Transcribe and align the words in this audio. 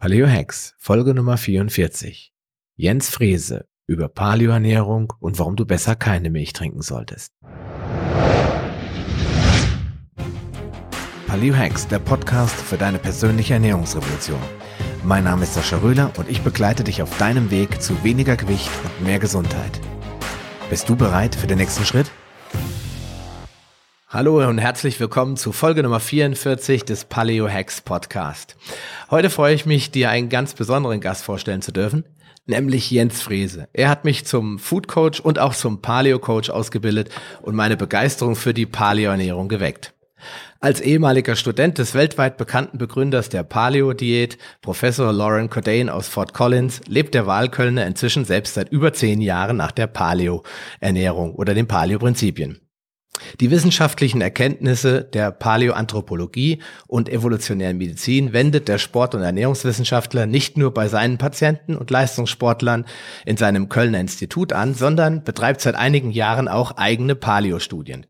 Paleo 0.00 0.26
Hacks, 0.26 0.74
Folge 0.78 1.12
Nummer 1.12 1.36
44. 1.36 2.32
Jens 2.74 3.10
Frese 3.10 3.66
über 3.86 4.08
Paleoernährung 4.08 5.12
und 5.20 5.38
warum 5.38 5.56
du 5.56 5.66
besser 5.66 5.94
keine 5.94 6.30
Milch 6.30 6.54
trinken 6.54 6.80
solltest. 6.80 7.34
Paleo 11.26 11.54
Hacks, 11.54 11.86
der 11.86 11.98
Podcast 11.98 12.54
für 12.54 12.78
deine 12.78 12.98
persönliche 12.98 13.52
Ernährungsrevolution. 13.52 14.40
Mein 15.04 15.24
Name 15.24 15.42
ist 15.42 15.52
Sascha 15.52 15.76
Röhler 15.76 16.10
und 16.16 16.30
ich 16.30 16.40
begleite 16.40 16.82
dich 16.82 17.02
auf 17.02 17.18
deinem 17.18 17.50
Weg 17.50 17.82
zu 17.82 18.02
weniger 18.02 18.36
Gewicht 18.36 18.70
und 18.82 19.06
mehr 19.06 19.18
Gesundheit. 19.18 19.82
Bist 20.70 20.88
du 20.88 20.96
bereit 20.96 21.34
für 21.34 21.46
den 21.46 21.58
nächsten 21.58 21.84
Schritt? 21.84 22.10
Hallo 24.12 24.44
und 24.44 24.58
herzlich 24.58 24.98
willkommen 24.98 25.36
zu 25.36 25.52
Folge 25.52 25.84
Nummer 25.84 26.00
44 26.00 26.84
des 26.84 27.04
Paleo 27.04 27.48
Hacks 27.48 27.80
Podcast. 27.80 28.56
Heute 29.08 29.30
freue 29.30 29.54
ich 29.54 29.66
mich, 29.66 29.92
dir 29.92 30.10
einen 30.10 30.28
ganz 30.28 30.54
besonderen 30.54 31.00
Gast 31.00 31.22
vorstellen 31.22 31.62
zu 31.62 31.70
dürfen, 31.70 32.04
nämlich 32.44 32.90
Jens 32.90 33.22
Frese. 33.22 33.68
Er 33.72 33.88
hat 33.88 34.04
mich 34.04 34.26
zum 34.26 34.58
Food 34.58 34.88
Coach 34.88 35.20
und 35.20 35.38
auch 35.38 35.54
zum 35.54 35.80
Paleo 35.80 36.18
Coach 36.18 36.50
ausgebildet 36.50 37.10
und 37.40 37.54
meine 37.54 37.76
Begeisterung 37.76 38.34
für 38.34 38.52
die 38.52 38.66
Paleo 38.66 39.12
Ernährung 39.12 39.48
geweckt. 39.48 39.94
Als 40.58 40.80
ehemaliger 40.80 41.36
Student 41.36 41.78
des 41.78 41.94
weltweit 41.94 42.36
bekannten 42.36 42.78
Begründers 42.78 43.28
der 43.28 43.44
Paleo-Diät, 43.44 44.38
Professor 44.60 45.12
Lauren 45.12 45.50
Cordain 45.50 45.88
aus 45.88 46.08
Fort 46.08 46.34
Collins, 46.34 46.80
lebt 46.88 47.14
der 47.14 47.28
Wahlkölner 47.28 47.86
inzwischen 47.86 48.24
selbst 48.24 48.54
seit 48.54 48.70
über 48.70 48.92
zehn 48.92 49.20
Jahren 49.20 49.56
nach 49.56 49.70
der 49.70 49.86
Paleo-Ernährung 49.86 51.36
oder 51.36 51.54
den 51.54 51.68
Paleo-Prinzipien. 51.68 52.60
Die 53.40 53.50
wissenschaftlichen 53.50 54.20
Erkenntnisse 54.20 55.04
der 55.04 55.30
Paläoanthropologie 55.30 56.60
und 56.86 57.08
evolutionären 57.08 57.78
Medizin 57.78 58.32
wendet 58.32 58.68
der 58.68 58.78
Sport- 58.78 59.14
und 59.14 59.22
Ernährungswissenschaftler 59.22 60.26
nicht 60.26 60.56
nur 60.56 60.72
bei 60.72 60.88
seinen 60.88 61.18
Patienten 61.18 61.76
und 61.76 61.90
Leistungssportlern 61.90 62.84
in 63.24 63.36
seinem 63.36 63.68
Kölner 63.68 64.00
Institut 64.00 64.52
an, 64.52 64.74
sondern 64.74 65.24
betreibt 65.24 65.60
seit 65.60 65.74
einigen 65.74 66.10
Jahren 66.10 66.48
auch 66.48 66.76
eigene 66.76 67.14
Paleo-Studien. 67.14 68.06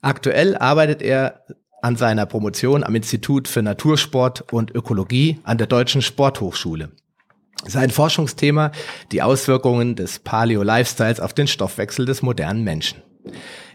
Aktuell 0.00 0.56
arbeitet 0.56 1.02
er 1.02 1.44
an 1.82 1.96
seiner 1.96 2.26
Promotion 2.26 2.84
am 2.84 2.94
Institut 2.94 3.48
für 3.48 3.62
Natursport 3.62 4.52
und 4.52 4.74
Ökologie 4.74 5.40
an 5.44 5.58
der 5.58 5.66
Deutschen 5.66 6.02
Sporthochschule. 6.02 6.90
Sein 7.66 7.90
Forschungsthema 7.90 8.70
die 9.10 9.22
Auswirkungen 9.22 9.96
des 9.96 10.20
Paleo-Lifestyles 10.20 11.20
auf 11.20 11.34
den 11.34 11.48
Stoffwechsel 11.48 12.06
des 12.06 12.22
modernen 12.22 12.62
Menschen. 12.62 13.02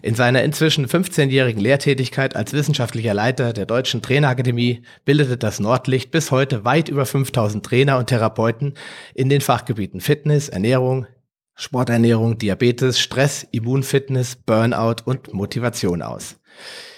In 0.01 0.15
seiner 0.15 0.43
inzwischen 0.43 0.87
15-jährigen 0.87 1.61
Lehrtätigkeit 1.61 2.35
als 2.35 2.53
wissenschaftlicher 2.53 3.13
Leiter 3.13 3.53
der 3.53 3.65
Deutschen 3.65 4.01
Trainerakademie 4.01 4.83
bildete 5.05 5.37
das 5.37 5.59
Nordlicht 5.59 6.11
bis 6.11 6.31
heute 6.31 6.65
weit 6.65 6.89
über 6.89 7.05
5000 7.05 7.65
Trainer 7.65 7.97
und 7.97 8.07
Therapeuten 8.07 8.73
in 9.13 9.29
den 9.29 9.41
Fachgebieten 9.41 10.01
Fitness, 10.01 10.49
Ernährung, 10.49 11.07
Sporternährung, 11.55 12.37
Diabetes, 12.37 12.99
Stress, 12.99 13.47
Immunfitness, 13.51 14.35
Burnout 14.35 15.03
und 15.05 15.33
Motivation 15.33 16.01
aus. 16.01 16.37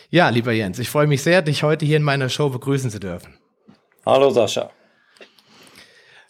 Ja, 0.10 0.30
lieber 0.30 0.54
Jens, 0.54 0.80
ich 0.80 0.90
freue 0.90 1.08
mich 1.08 1.22
sehr, 1.22 1.42
dich 1.42 1.64
heute 1.64 1.86
hier 1.86 1.98
in 1.98 2.04
meiner 2.04 2.30
Show 2.30 2.50
begrüßen 2.50 2.90
zu 2.90 3.00
dürfen. 3.00 3.38
Hallo 4.06 4.30
Sascha. 4.30 4.72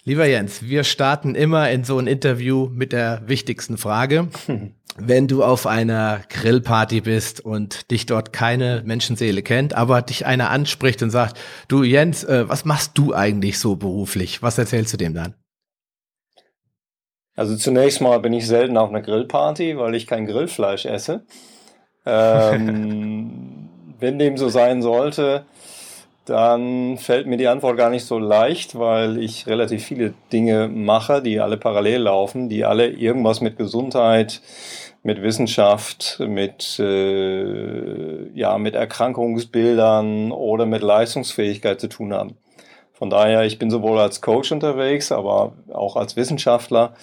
Lieber 0.03 0.27
Jens, 0.27 0.61
wir 0.63 0.83
starten 0.83 1.35
immer 1.35 1.69
in 1.71 1.83
so 1.83 1.97
ein 1.97 2.07
Interview 2.07 2.69
mit 2.71 2.93
der 2.93 3.23
wichtigsten 3.27 3.77
Frage. 3.77 4.29
wenn 4.97 5.27
du 5.27 5.43
auf 5.43 5.67
einer 5.67 6.21
Grillparty 6.29 7.01
bist 7.01 7.41
und 7.41 7.91
dich 7.91 8.05
dort 8.05 8.31
keine 8.31 8.81
Menschenseele 8.85 9.43
kennt, 9.43 9.73
aber 9.73 10.01
dich 10.01 10.25
einer 10.25 10.49
anspricht 10.49 11.03
und 11.03 11.09
sagt, 11.09 11.37
du 11.67 11.83
Jens, 11.83 12.23
äh, 12.23 12.47
was 12.47 12.65
machst 12.65 12.97
du 12.97 13.13
eigentlich 13.13 13.59
so 13.59 13.75
beruflich? 13.75 14.41
Was 14.41 14.57
erzählst 14.57 14.93
du 14.93 14.97
dem 14.97 15.13
dann? 15.13 15.35
Also 17.35 17.57
zunächst 17.57 17.99
mal 17.99 18.19
bin 18.19 18.31
ich 18.31 18.47
selten 18.47 18.77
auf 18.77 18.89
einer 18.89 19.01
Grillparty, 19.01 19.77
weil 19.77 19.95
ich 19.95 20.07
kein 20.07 20.25
Grillfleisch 20.25 20.85
esse. 20.85 21.25
Ähm, 22.05 23.69
wenn 23.99 24.17
dem 24.17 24.37
so 24.37 24.47
sein 24.47 24.81
sollte, 24.81 25.45
dann 26.25 26.97
fällt 26.97 27.27
mir 27.27 27.37
die 27.37 27.47
Antwort 27.47 27.77
gar 27.77 27.89
nicht 27.89 28.05
so 28.05 28.17
leicht, 28.17 28.77
weil 28.79 29.21
ich 29.21 29.45
relativ 29.47 29.85
viele 29.85 30.13
Dinge 30.33 30.67
mache, 30.67 31.21
die 31.21 31.39
alle 31.39 31.57
parallel 31.57 32.01
laufen, 32.01 32.49
die 32.49 32.65
alle 32.65 32.87
irgendwas 32.87 33.41
mit 33.41 33.57
Gesundheit, 33.57 34.41
mit 35.05 35.21
Wissenschaft, 35.21 36.19
mit, 36.19 36.79
äh, 36.79 38.27
ja, 38.33 38.57
mit 38.57 38.73
Erkrankungsbildern 38.73 40.31
oder 40.31 40.65
mit 40.65 40.81
Leistungsfähigkeit 40.81 41.79
zu 41.79 41.89
tun 41.89 42.11
haben. 42.11 42.37
Von 42.91 43.11
daher, 43.11 43.43
ich 43.43 43.59
bin 43.59 43.69
sowohl 43.69 43.99
als 43.99 44.21
Coach 44.21 44.51
unterwegs, 44.51 45.11
aber 45.11 45.53
auch 45.71 45.95
als 45.95 46.15
Wissenschaftler 46.15 46.95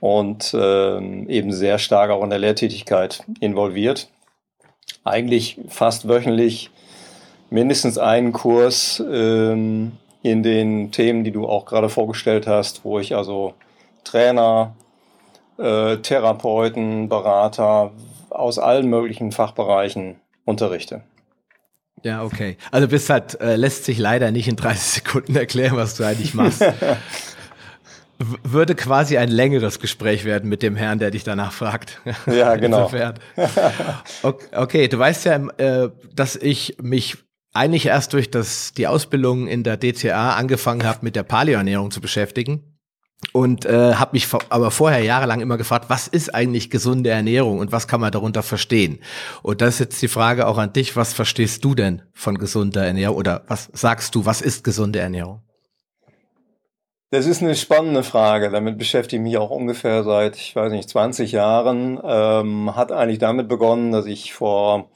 und 0.00 0.54
äh, 0.54 0.98
eben 1.26 1.52
sehr 1.52 1.78
stark 1.78 2.10
auch 2.10 2.24
in 2.24 2.30
der 2.30 2.38
Lehrtätigkeit 2.38 3.22
involviert. 3.40 4.08
Eigentlich 5.04 5.60
fast 5.68 6.08
wöchentlich 6.08 6.70
mindestens 7.50 7.98
einen 7.98 8.32
Kurs 8.32 9.04
ähm, 9.06 9.92
in 10.22 10.42
den 10.42 10.92
Themen, 10.92 11.24
die 11.24 11.32
du 11.32 11.46
auch 11.46 11.66
gerade 11.66 11.90
vorgestellt 11.90 12.46
hast, 12.46 12.86
wo 12.86 12.98
ich 12.98 13.14
also 13.14 13.52
Trainer, 14.02 14.74
äh, 15.58 15.96
Therapeuten, 15.98 17.08
Berater 17.08 17.92
aus 18.30 18.58
allen 18.58 18.88
möglichen 18.88 19.32
Fachbereichen 19.32 20.16
unterrichte. 20.44 21.02
Ja, 22.04 22.22
okay. 22.22 22.56
Also 22.70 22.88
bist 22.88 23.10
halt, 23.10 23.40
äh, 23.40 23.56
lässt 23.56 23.84
sich 23.84 23.98
leider 23.98 24.30
nicht 24.30 24.48
in 24.48 24.56
30 24.56 25.02
Sekunden 25.02 25.36
erklären, 25.36 25.76
was 25.76 25.96
du 25.96 26.04
eigentlich 26.04 26.34
machst. 26.34 26.64
Würde 28.18 28.74
quasi 28.74 29.16
ein 29.16 29.28
längeres 29.28 29.78
Gespräch 29.78 30.24
werden 30.24 30.48
mit 30.48 30.62
dem 30.62 30.74
Herrn, 30.74 30.98
der 30.98 31.10
dich 31.10 31.22
danach 31.24 31.52
fragt. 31.52 32.00
Ja, 32.26 32.56
genau. 32.56 32.90
okay, 34.52 34.88
du 34.88 34.98
weißt 34.98 35.24
ja, 35.24 35.36
äh, 35.58 35.90
dass 36.14 36.34
ich 36.34 36.76
mich 36.80 37.18
eigentlich 37.52 37.86
erst 37.86 38.12
durch 38.12 38.30
das, 38.30 38.72
die 38.72 38.86
Ausbildung 38.86 39.46
in 39.46 39.62
der 39.62 39.76
DCA 39.76 40.34
angefangen 40.34 40.84
habe, 40.84 40.98
mit 41.02 41.16
der 41.16 41.22
Paleoernährung 41.22 41.90
zu 41.90 42.00
beschäftigen 42.00 42.67
und 43.32 43.66
äh, 43.66 43.94
habe 43.94 44.12
mich 44.12 44.28
aber 44.48 44.70
vorher 44.70 45.02
jahrelang 45.02 45.40
immer 45.40 45.56
gefragt, 45.56 45.86
was 45.88 46.08
ist 46.08 46.34
eigentlich 46.34 46.70
gesunde 46.70 47.10
Ernährung 47.10 47.58
und 47.58 47.72
was 47.72 47.88
kann 47.88 48.00
man 48.00 48.12
darunter 48.12 48.42
verstehen? 48.42 49.00
Und 49.42 49.60
das 49.60 49.74
ist 49.74 49.80
jetzt 49.80 50.02
die 50.02 50.08
Frage 50.08 50.46
auch 50.46 50.58
an 50.58 50.72
dich, 50.72 50.96
was 50.96 51.12
verstehst 51.12 51.64
du 51.64 51.74
denn 51.74 52.02
von 52.12 52.38
gesunder 52.38 52.86
Ernährung 52.86 53.16
oder 53.16 53.42
was 53.48 53.68
sagst 53.72 54.14
du, 54.14 54.24
was 54.24 54.40
ist 54.40 54.64
gesunde 54.64 55.00
Ernährung? 55.00 55.42
Das 57.10 57.26
ist 57.26 57.42
eine 57.42 57.54
spannende 57.54 58.02
Frage. 58.02 58.50
Damit 58.50 58.76
beschäftige 58.76 59.22
ich 59.22 59.28
mich 59.28 59.38
auch 59.38 59.50
ungefähr 59.50 60.04
seit, 60.04 60.36
ich 60.36 60.54
weiß 60.54 60.70
nicht, 60.72 60.90
20 60.90 61.32
Jahren. 61.32 61.98
Ähm, 62.04 62.76
hat 62.76 62.92
eigentlich 62.92 63.18
damit 63.18 63.48
begonnen, 63.48 63.92
dass 63.92 64.04
ich 64.04 64.34
vor 64.34 64.90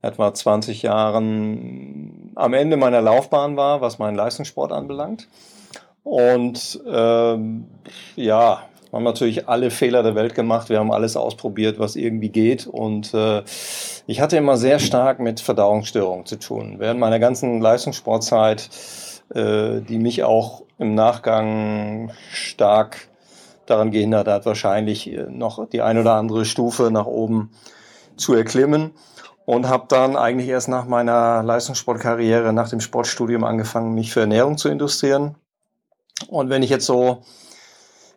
etwa 0.00 0.32
20 0.32 0.82
Jahren 0.82 2.32
am 2.36 2.54
Ende 2.54 2.76
meiner 2.76 3.00
Laufbahn 3.00 3.56
war, 3.56 3.80
was 3.80 3.98
meinen 3.98 4.14
Leistungssport 4.14 4.70
anbelangt. 4.70 5.26
Und 6.08 6.80
ähm, 6.90 7.66
ja, 8.16 8.62
wir 8.90 8.96
haben 8.96 9.04
natürlich 9.04 9.46
alle 9.46 9.70
Fehler 9.70 10.02
der 10.02 10.14
Welt 10.14 10.34
gemacht. 10.34 10.70
Wir 10.70 10.78
haben 10.78 10.90
alles 10.90 11.18
ausprobiert, 11.18 11.78
was 11.78 11.96
irgendwie 11.96 12.30
geht. 12.30 12.66
Und 12.66 13.12
äh, 13.12 13.42
ich 14.06 14.22
hatte 14.22 14.38
immer 14.38 14.56
sehr 14.56 14.78
stark 14.78 15.20
mit 15.20 15.40
Verdauungsstörungen 15.40 16.24
zu 16.24 16.36
tun. 16.36 16.76
Während 16.78 16.98
meiner 16.98 17.18
ganzen 17.18 17.60
Leistungssportzeit, 17.60 18.70
äh, 19.34 19.82
die 19.82 19.98
mich 19.98 20.24
auch 20.24 20.62
im 20.78 20.94
Nachgang 20.94 22.10
stark 22.32 23.08
daran 23.66 23.90
gehindert 23.90 24.28
hat, 24.28 24.46
wahrscheinlich 24.46 25.14
noch 25.28 25.68
die 25.68 25.82
ein 25.82 25.98
oder 25.98 26.14
andere 26.14 26.46
Stufe 26.46 26.90
nach 26.90 27.04
oben 27.04 27.50
zu 28.16 28.32
erklimmen 28.32 28.92
und 29.44 29.68
habe 29.68 29.84
dann 29.90 30.16
eigentlich 30.16 30.48
erst 30.48 30.68
nach 30.68 30.86
meiner 30.86 31.42
Leistungssportkarriere, 31.42 32.54
nach 32.54 32.70
dem 32.70 32.80
Sportstudium 32.80 33.44
angefangen, 33.44 33.92
mich 33.92 34.10
für 34.10 34.20
Ernährung 34.20 34.56
zu 34.56 34.70
interessieren 34.70 35.36
und 36.26 36.50
wenn 36.50 36.62
ich 36.62 36.70
jetzt 36.70 36.86
so 36.86 37.22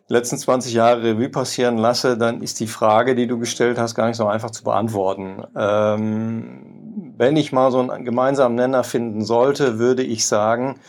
die 0.08 0.14
letzten 0.14 0.36
20 0.36 0.74
Jahre 0.74 1.02
Revue 1.02 1.28
passieren 1.28 1.78
lasse, 1.78 2.18
dann 2.18 2.42
ist 2.42 2.60
die 2.60 2.66
Frage, 2.66 3.14
die 3.14 3.26
du 3.26 3.38
gestellt 3.38 3.78
hast, 3.78 3.94
gar 3.94 4.08
nicht 4.08 4.16
so 4.16 4.26
einfach 4.26 4.50
zu 4.50 4.64
beantworten. 4.64 5.44
Ähm, 5.56 7.14
wenn 7.16 7.36
ich 7.36 7.52
mal 7.52 7.70
so 7.70 7.78
einen 7.78 8.04
gemeinsamen 8.04 8.56
Nenner 8.56 8.84
finden 8.84 9.24
sollte, 9.24 9.78
würde 9.78 10.02
ich 10.02 10.26
sagen, 10.26 10.80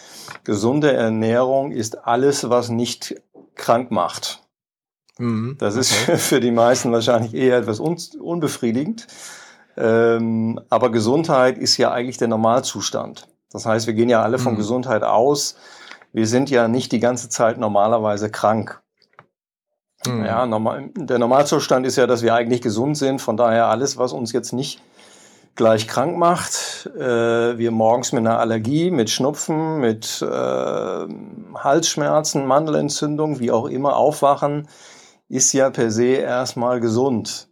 gesunde 0.43 0.91
Ernährung 0.91 1.71
ist 1.71 2.05
alles, 2.07 2.49
was 2.49 2.69
nicht 2.69 3.15
krank 3.55 3.91
macht. 3.91 4.41
Mhm, 5.19 5.57
das 5.59 5.75
ist 5.75 5.93
okay. 6.03 6.17
für 6.17 6.39
die 6.39 6.51
meisten 6.51 6.91
wahrscheinlich 6.91 7.33
eher 7.33 7.57
etwas 7.57 7.79
un 7.79 7.97
unbefriedigend. 8.19 9.07
Ähm, 9.77 10.59
aber 10.69 10.91
Gesundheit 10.91 11.57
ist 11.57 11.77
ja 11.77 11.91
eigentlich 11.91 12.17
der 12.17 12.27
Normalzustand. 12.27 13.27
Das 13.51 13.65
heißt, 13.65 13.85
wir 13.85 13.93
gehen 13.93 14.09
ja 14.09 14.21
alle 14.21 14.39
von 14.39 14.53
mhm. 14.53 14.57
Gesundheit 14.57 15.03
aus 15.03 15.55
wir 16.13 16.27
sind 16.27 16.49
ja 16.49 16.67
nicht 16.67 16.91
die 16.91 16.99
ganze 16.99 17.27
Zeit 17.27 17.57
normalerweise 17.57 18.29
krank. 18.29 18.81
Mhm. 20.05 20.25
Ja, 20.25 20.45
normal, 20.45 20.89
der 20.95 21.19
Normalzustand 21.19 21.85
ist 21.85 21.95
ja, 21.95 22.07
dass 22.07 22.21
wir 22.21 22.33
eigentlich 22.33 22.61
gesund 22.61 22.97
sind. 22.97 23.21
Von 23.21 23.35
daher 23.35 23.67
alles, 23.67 23.97
was 23.97 24.13
uns 24.13 24.31
jetzt 24.31 24.53
nicht 24.53 24.81
gleich 25.55 25.87
krank 25.87 26.17
macht. 26.17 26.89
Äh, 26.95 27.57
wir 27.57 27.71
morgens 27.71 28.11
mit 28.11 28.19
einer 28.21 28.39
Allergie, 28.39 28.91
mit 28.91 29.09
Schnupfen, 29.09 29.79
mit 29.79 30.21
äh, 30.21 31.07
Halsschmerzen, 31.55 32.45
Mandelentzündung, 32.45 33.39
wie 33.39 33.51
auch 33.51 33.65
immer 33.65 33.95
aufwachen, 33.95 34.67
ist 35.29 35.53
ja 35.53 35.69
per 35.69 35.91
se 35.91 36.05
erstmal 36.05 36.79
gesund. 36.79 37.49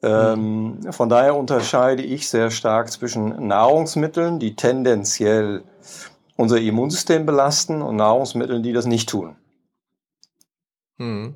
Ähm, 0.00 0.80
von 0.90 1.08
daher 1.08 1.36
unterscheide 1.36 2.02
ich 2.02 2.28
sehr 2.28 2.50
stark 2.50 2.90
zwischen 2.90 3.48
Nahrungsmitteln, 3.48 4.38
die 4.38 4.54
tendenziell 4.54 5.64
unser 6.38 6.60
Immunsystem 6.60 7.26
belasten 7.26 7.82
und 7.82 7.96
Nahrungsmitteln, 7.96 8.62
die 8.62 8.72
das 8.72 8.86
nicht 8.86 9.08
tun. 9.08 9.36
Hm. 10.98 11.34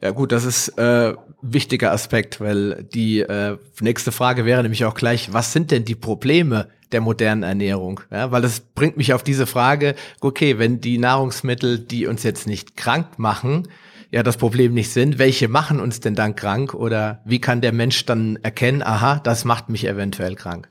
Ja 0.00 0.10
gut, 0.10 0.32
das 0.32 0.44
ist 0.44 0.78
äh, 0.78 1.14
wichtiger 1.42 1.92
Aspekt, 1.92 2.40
weil 2.40 2.84
die 2.84 3.20
äh, 3.20 3.58
nächste 3.80 4.12
Frage 4.12 4.44
wäre 4.44 4.62
nämlich 4.62 4.84
auch 4.84 4.94
gleich, 4.94 5.32
was 5.32 5.52
sind 5.52 5.70
denn 5.70 5.84
die 5.84 5.94
Probleme 5.94 6.68
der 6.92 7.00
modernen 7.00 7.42
Ernährung? 7.42 8.00
Ja, 8.10 8.30
weil 8.30 8.42
das 8.42 8.60
bringt 8.60 8.96
mich 8.96 9.12
auf 9.12 9.22
diese 9.22 9.46
Frage, 9.46 9.94
okay, 10.20 10.58
wenn 10.58 10.80
die 10.80 10.98
Nahrungsmittel, 10.98 11.78
die 11.78 12.06
uns 12.06 12.22
jetzt 12.22 12.46
nicht 12.46 12.76
krank 12.76 13.18
machen, 13.18 13.68
ja 14.10 14.22
das 14.22 14.38
Problem 14.38 14.72
nicht 14.72 14.90
sind, 14.90 15.18
welche 15.18 15.48
machen 15.48 15.80
uns 15.80 16.00
denn 16.00 16.14
dann 16.14 16.34
krank 16.34 16.72
oder 16.72 17.20
wie 17.24 17.40
kann 17.40 17.60
der 17.60 17.72
Mensch 17.72 18.06
dann 18.06 18.38
erkennen, 18.42 18.82
aha, 18.82 19.20
das 19.22 19.44
macht 19.44 19.68
mich 19.68 19.86
eventuell 19.86 20.34
krank? 20.34 20.68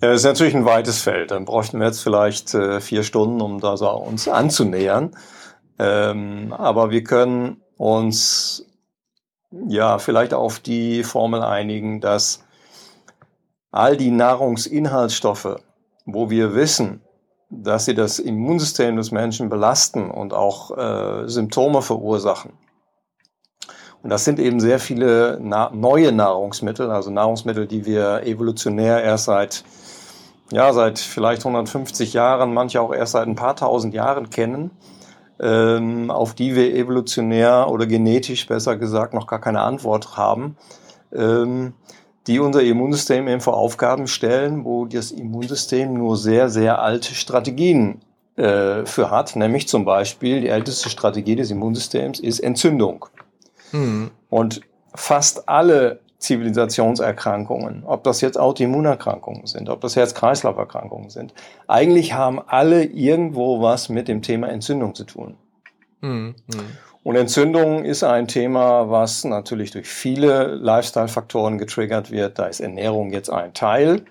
Ja, 0.00 0.12
ist 0.12 0.24
natürlich 0.24 0.54
ein 0.54 0.64
weites 0.64 1.00
Feld. 1.00 1.32
Dann 1.32 1.44
bräuchten 1.44 1.80
wir 1.80 1.86
jetzt 1.86 2.02
vielleicht 2.02 2.54
äh, 2.54 2.80
vier 2.80 3.02
Stunden, 3.02 3.40
um 3.40 3.60
da 3.60 3.76
so 3.76 3.90
uns 3.90 4.28
anzunähern. 4.28 5.16
Ähm, 5.78 6.54
aber 6.56 6.90
wir 6.90 7.02
können 7.02 7.60
uns 7.76 8.64
ja 9.66 9.98
vielleicht 9.98 10.34
auf 10.34 10.60
die 10.60 11.02
Formel 11.02 11.42
einigen, 11.42 12.00
dass 12.00 12.44
all 13.72 13.96
die 13.96 14.12
Nahrungsinhaltsstoffe, 14.12 15.56
wo 16.06 16.30
wir 16.30 16.54
wissen, 16.54 17.00
dass 17.50 17.86
sie 17.86 17.94
das 17.94 18.20
Immunsystem 18.20 18.96
des 18.96 19.10
Menschen 19.10 19.48
belasten 19.48 20.10
und 20.10 20.32
auch 20.32 20.76
äh, 20.76 21.28
Symptome 21.28 21.82
verursachen. 21.82 22.52
Und 24.02 24.10
das 24.10 24.24
sind 24.24 24.38
eben 24.38 24.60
sehr 24.60 24.78
viele 24.78 25.38
na 25.40 25.70
neue 25.70 26.12
Nahrungsmittel, 26.12 26.90
also 26.90 27.10
Nahrungsmittel, 27.10 27.66
die 27.66 27.84
wir 27.84 28.22
evolutionär 28.24 29.02
erst 29.02 29.24
seit, 29.24 29.64
ja, 30.50 30.72
seit 30.72 30.98
vielleicht 30.98 31.42
150 31.42 32.12
Jahren, 32.12 32.54
manche 32.54 32.80
auch 32.80 32.92
erst 32.92 33.12
seit 33.12 33.26
ein 33.26 33.34
paar 33.34 33.56
tausend 33.56 33.94
Jahren 33.94 34.30
kennen 34.30 34.70
ähm, 35.40 36.10
auf 36.10 36.34
die 36.34 36.54
wir 36.54 36.74
evolutionär 36.74 37.68
oder 37.70 37.86
genetisch 37.86 38.46
besser 38.46 38.76
gesagt 38.76 39.14
noch 39.14 39.26
gar 39.26 39.40
keine 39.40 39.60
Antwort 39.60 40.16
haben, 40.16 40.56
ähm, 41.12 41.74
die 42.26 42.40
unser 42.40 42.62
Immunsystem 42.62 43.28
eben 43.28 43.40
vor 43.40 43.56
Aufgaben 43.56 44.06
stellen, 44.06 44.64
wo 44.64 44.84
das 44.86 45.10
Immunsystem 45.10 45.94
nur 45.94 46.16
sehr, 46.16 46.48
sehr 46.48 46.82
alte 46.82 47.14
Strategien 47.14 48.00
äh, 48.36 48.84
für 48.84 49.10
hat, 49.10 49.36
nämlich 49.36 49.68
zum 49.68 49.84
Beispiel 49.84 50.40
die 50.40 50.48
älteste 50.48 50.90
Strategie 50.90 51.36
des 51.36 51.50
Immunsystems 51.50 52.20
ist 52.20 52.40
Entzündung. 52.40 53.06
Mhm. 53.72 54.10
Und 54.28 54.60
fast 54.94 55.48
alle 55.48 56.00
Zivilisationserkrankungen, 56.18 57.84
ob 57.84 58.02
das 58.02 58.20
jetzt 58.20 58.38
Autoimmunerkrankungen 58.38 59.46
sind, 59.46 59.68
ob 59.68 59.80
das 59.80 59.94
Herz-Kreislauf-Erkrankungen 59.94 61.10
sind, 61.10 61.32
eigentlich 61.68 62.12
haben 62.12 62.40
alle 62.44 62.84
irgendwo 62.84 63.62
was 63.62 63.88
mit 63.88 64.08
dem 64.08 64.20
Thema 64.20 64.48
Entzündung 64.48 64.96
zu 64.96 65.04
tun. 65.04 65.36
Mhm. 66.00 66.34
Und 67.04 67.16
Entzündung 67.16 67.84
ist 67.84 68.02
ein 68.02 68.26
Thema, 68.26 68.90
was 68.90 69.24
natürlich 69.24 69.70
durch 69.70 69.88
viele 69.88 70.56
Lifestyle-Faktoren 70.56 71.56
getriggert 71.56 72.10
wird. 72.10 72.38
Da 72.38 72.46
ist 72.46 72.60
Ernährung 72.60 73.12
jetzt 73.12 73.30
ein 73.30 73.54
Teil. 73.54 74.02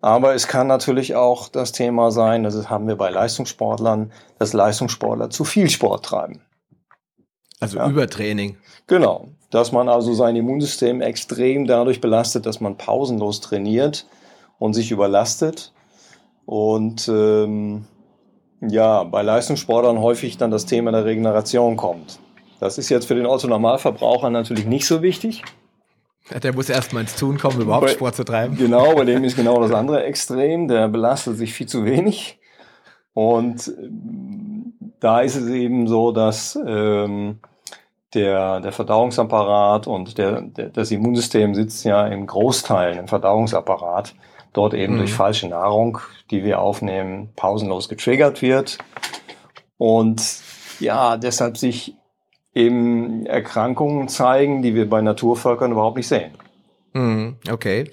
Aber 0.00 0.34
es 0.34 0.48
kann 0.48 0.66
natürlich 0.66 1.14
auch 1.14 1.48
das 1.48 1.72
Thema 1.72 2.10
sein, 2.10 2.42
das 2.42 2.70
haben 2.70 2.88
wir 2.88 2.96
bei 2.96 3.10
Leistungssportlern, 3.10 4.12
dass 4.38 4.54
Leistungssportler 4.54 5.28
zu 5.28 5.44
viel 5.44 5.68
Sport 5.68 6.06
treiben. 6.06 6.40
Also 7.60 7.76
ja. 7.76 7.86
Übertraining. 7.86 8.56
Genau 8.86 9.28
dass 9.50 9.72
man 9.72 9.88
also 9.88 10.14
sein 10.14 10.36
Immunsystem 10.36 11.00
extrem 11.00 11.66
dadurch 11.66 12.00
belastet, 12.00 12.46
dass 12.46 12.60
man 12.60 12.76
pausenlos 12.76 13.40
trainiert 13.40 14.06
und 14.58 14.74
sich 14.74 14.90
überlastet. 14.90 15.72
Und 16.46 17.08
ähm, 17.08 17.84
ja, 18.60 19.04
bei 19.04 19.22
Leistungssportlern 19.22 20.00
häufig 20.00 20.38
dann 20.38 20.50
das 20.50 20.66
Thema 20.66 20.92
der 20.92 21.04
Regeneration 21.04 21.76
kommt. 21.76 22.20
Das 22.60 22.78
ist 22.78 22.90
jetzt 22.90 23.06
für 23.06 23.14
den 23.14 23.26
Otto-Normalverbraucher 23.26 24.30
natürlich 24.30 24.66
nicht 24.66 24.86
so 24.86 25.02
wichtig. 25.02 25.42
Der 26.42 26.52
muss 26.54 26.68
erstmal 26.68 27.02
ins 27.02 27.16
Tun 27.16 27.38
kommen, 27.38 27.60
überhaupt 27.60 27.86
bei, 27.86 27.92
Sport 27.92 28.14
zu 28.14 28.24
treiben. 28.24 28.56
Genau, 28.56 28.94
bei 28.94 29.04
dem 29.04 29.24
ist 29.24 29.34
genau 29.34 29.60
das 29.60 29.72
andere 29.74 30.04
Extrem. 30.04 30.68
Der 30.68 30.88
belastet 30.88 31.38
sich 31.38 31.52
viel 31.52 31.66
zu 31.66 31.84
wenig. 31.84 32.38
Und 33.14 33.66
ähm, 33.68 34.74
da 35.00 35.22
ist 35.22 35.36
es 35.36 35.48
eben 35.48 35.88
so, 35.88 36.12
dass 36.12 36.58
ähm, 36.64 37.40
der, 38.14 38.60
der 38.60 38.72
Verdauungsapparat 38.72 39.86
und 39.86 40.18
der, 40.18 40.42
der, 40.42 40.68
das 40.68 40.90
Immunsystem 40.90 41.54
sitzt 41.54 41.84
ja 41.84 42.06
im 42.06 42.26
Großteil 42.26 42.96
im 42.96 43.08
Verdauungsapparat, 43.08 44.14
dort 44.52 44.74
eben 44.74 44.94
mhm. 44.94 44.98
durch 44.98 45.12
falsche 45.12 45.48
Nahrung, 45.48 45.98
die 46.30 46.44
wir 46.44 46.60
aufnehmen, 46.60 47.30
pausenlos 47.36 47.88
getriggert 47.88 48.42
wird. 48.42 48.78
Und 49.78 50.22
ja, 50.80 51.16
deshalb 51.16 51.56
sich 51.56 51.94
eben 52.54 53.26
Erkrankungen 53.26 54.08
zeigen, 54.08 54.62
die 54.62 54.74
wir 54.74 54.88
bei 54.88 55.00
Naturvölkern 55.00 55.72
überhaupt 55.72 55.96
nicht 55.96 56.08
sehen. 56.08 56.32
Mhm, 56.92 57.36
okay. 57.48 57.88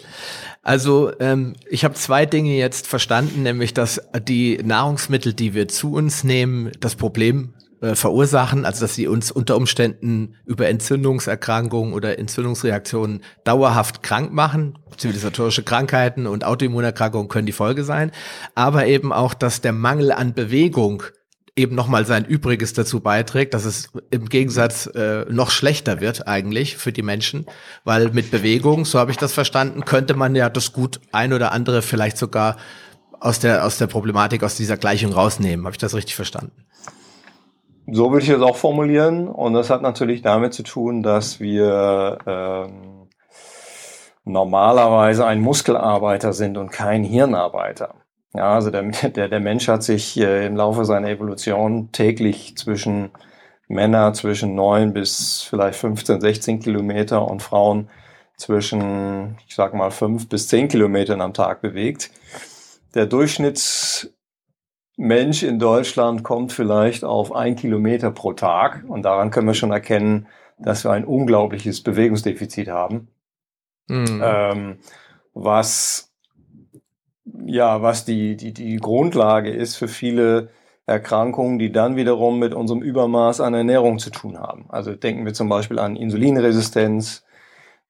Also 0.64 1.12
ähm, 1.20 1.56
ich 1.70 1.86
habe 1.86 1.94
zwei 1.94 2.26
Dinge 2.26 2.56
jetzt 2.56 2.88
verstanden, 2.88 3.44
nämlich 3.44 3.74
dass 3.74 4.02
die 4.28 4.60
Nahrungsmittel, 4.64 5.34
die 5.34 5.54
wir 5.54 5.68
zu 5.68 5.94
uns 5.94 6.24
nehmen, 6.24 6.72
das 6.80 6.96
Problem 6.96 7.54
äh, 7.82 7.96
verursachen, 7.96 8.66
also 8.66 8.82
dass 8.82 8.96
sie 8.96 9.08
uns 9.08 9.32
unter 9.32 9.56
Umständen 9.56 10.36
über 10.46 10.68
Entzündungserkrankungen 10.68 11.94
oder 11.94 12.18
Entzündungsreaktionen 12.18 13.22
dauerhaft 13.44 14.04
krank 14.04 14.34
machen. 14.34 14.80
Zivilisatorische 14.98 15.64
Krankheiten 15.64 16.26
und 16.28 16.44
Autoimmunerkrankungen 16.44 17.28
können 17.28 17.46
die 17.46 17.52
Folge 17.52 17.84
sein, 17.84 18.12
aber 18.56 18.88
eben 18.88 19.14
auch, 19.14 19.34
dass 19.34 19.62
der 19.62 19.74
Mangel 19.74 20.12
an 20.12 20.34
Bewegung 20.34 21.04
eben 21.56 21.76
nochmal 21.76 22.06
sein 22.06 22.24
Übriges 22.24 22.74
dazu 22.74 23.00
beiträgt, 23.00 23.54
dass 23.54 23.66
es 23.66 23.90
im 24.12 24.30
Gegensatz 24.30 24.86
äh, 24.88 25.26
noch 25.30 25.50
schlechter 25.50 26.00
wird 26.00 26.28
eigentlich 26.28 26.78
für 26.78 26.92
die 26.92 27.02
Menschen, 27.02 27.48
weil 27.84 28.12
mit 28.12 28.32
Bewegung, 28.32 28.86
so 28.86 29.00
habe 29.00 29.12
ich 29.12 29.18
das 29.18 29.34
verstanden, 29.34 29.84
könnte 29.84 30.14
man 30.14 30.36
ja 30.36 30.50
das 30.50 30.72
gut 30.72 31.00
ein 31.12 31.34
oder 31.34 31.52
andere 31.52 31.82
vielleicht 31.82 32.18
sogar 32.18 32.58
aus 33.20 33.40
der 33.40 33.66
aus 33.66 33.78
der 33.78 33.88
Problematik 33.88 34.44
aus 34.44 34.56
dieser 34.56 34.78
Gleichung 34.78 35.12
rausnehmen. 35.12 35.66
Habe 35.66 35.74
ich 35.74 35.80
das 35.80 35.96
richtig 35.96 36.16
verstanden? 36.16 36.52
So 37.90 38.12
würde 38.12 38.24
ich 38.24 38.30
es 38.30 38.42
auch 38.42 38.58
formulieren. 38.58 39.28
Und 39.28 39.54
das 39.54 39.70
hat 39.70 39.82
natürlich 39.82 40.22
damit 40.22 40.54
zu 40.54 40.64
tun, 40.64 41.04
dass 41.04 41.40
wir 41.40 42.18
ähm, 42.28 43.08
normalerweise 44.26 45.26
ein 45.26 45.42
Muskelarbeiter 45.42 46.34
sind 46.34 46.58
und 46.58 46.70
kein 46.72 47.04
Hirnarbeiter. 47.04 47.96
Ja, 48.34 48.54
also 48.54 48.72
der, 48.72 48.84
der, 49.10 49.30
der 49.30 49.40
Mensch 49.40 49.68
hat 49.68 49.84
sich 49.84 50.20
äh, 50.20 50.46
im 50.46 50.58
Laufe 50.58 50.86
seiner 50.86 51.10
Evolution 51.10 51.92
täglich 51.92 52.58
zwischen 52.58 53.12
Männer 53.70 54.14
zwischen 54.14 54.56
neun 54.56 54.94
bis 54.94 55.46
vielleicht 55.50 55.80
15, 55.80 56.22
16 56.22 56.60
Kilometer 56.60 57.28
und 57.28 57.42
Frauen 57.42 57.90
zwischen, 58.38 59.38
ich 59.48 59.56
sag 59.56 59.74
mal, 59.74 59.92
fünf 59.92 60.30
bis 60.30 60.48
zehn 60.48 60.68
Kilometern 60.68 61.22
am 61.22 61.34
Tag 61.34 61.62
bewegt. 61.62 62.12
Der 62.96 63.06
Durchschnitts 63.06 64.14
Mensch 64.98 65.44
in 65.44 65.60
Deutschland 65.60 66.24
kommt 66.24 66.52
vielleicht 66.52 67.04
auf 67.04 67.34
ein 67.34 67.56
Kilometer 67.56 68.12
pro 68.12 68.34
Tag. 68.34 68.84
Und 68.88 69.04
daran 69.04 69.30
können 69.30 69.48
wir 69.48 69.54
schon 69.54 69.72
erkennen, 69.72 70.28
dass 70.58 70.84
wir 70.84 70.92
ein 70.92 71.06
unglaubliches 71.06 71.84
Bewegungsdefizit 71.84 72.68
haben. 72.68 73.08
Mhm. 73.88 74.22
Ähm, 74.24 74.80
was, 75.34 76.12
ja, 77.46 77.84
was 77.84 78.06
die, 78.06 78.36
die, 78.36 78.54
die 78.54 78.78
Grundlage 78.78 79.52
ist 79.52 79.76
für 79.76 79.88
viele 79.88 80.50
Erkrankungen, 80.88 81.60
die 81.60 81.72
dann 81.72 81.96
wiederum 81.96 82.40
mit 82.40 82.56
unserem 82.56 82.82
Übermaß 82.82 83.40
an 83.42 83.54
Ernährung 83.54 84.00
zu 84.00 84.10
tun 84.10 84.40
haben. 84.40 84.66
Also 84.70 84.96
denken 84.96 85.26
wir 85.26 85.34
zum 85.34 85.48
Beispiel 85.48 85.78
an 85.78 85.96
Insulinresistenz, 85.96 87.24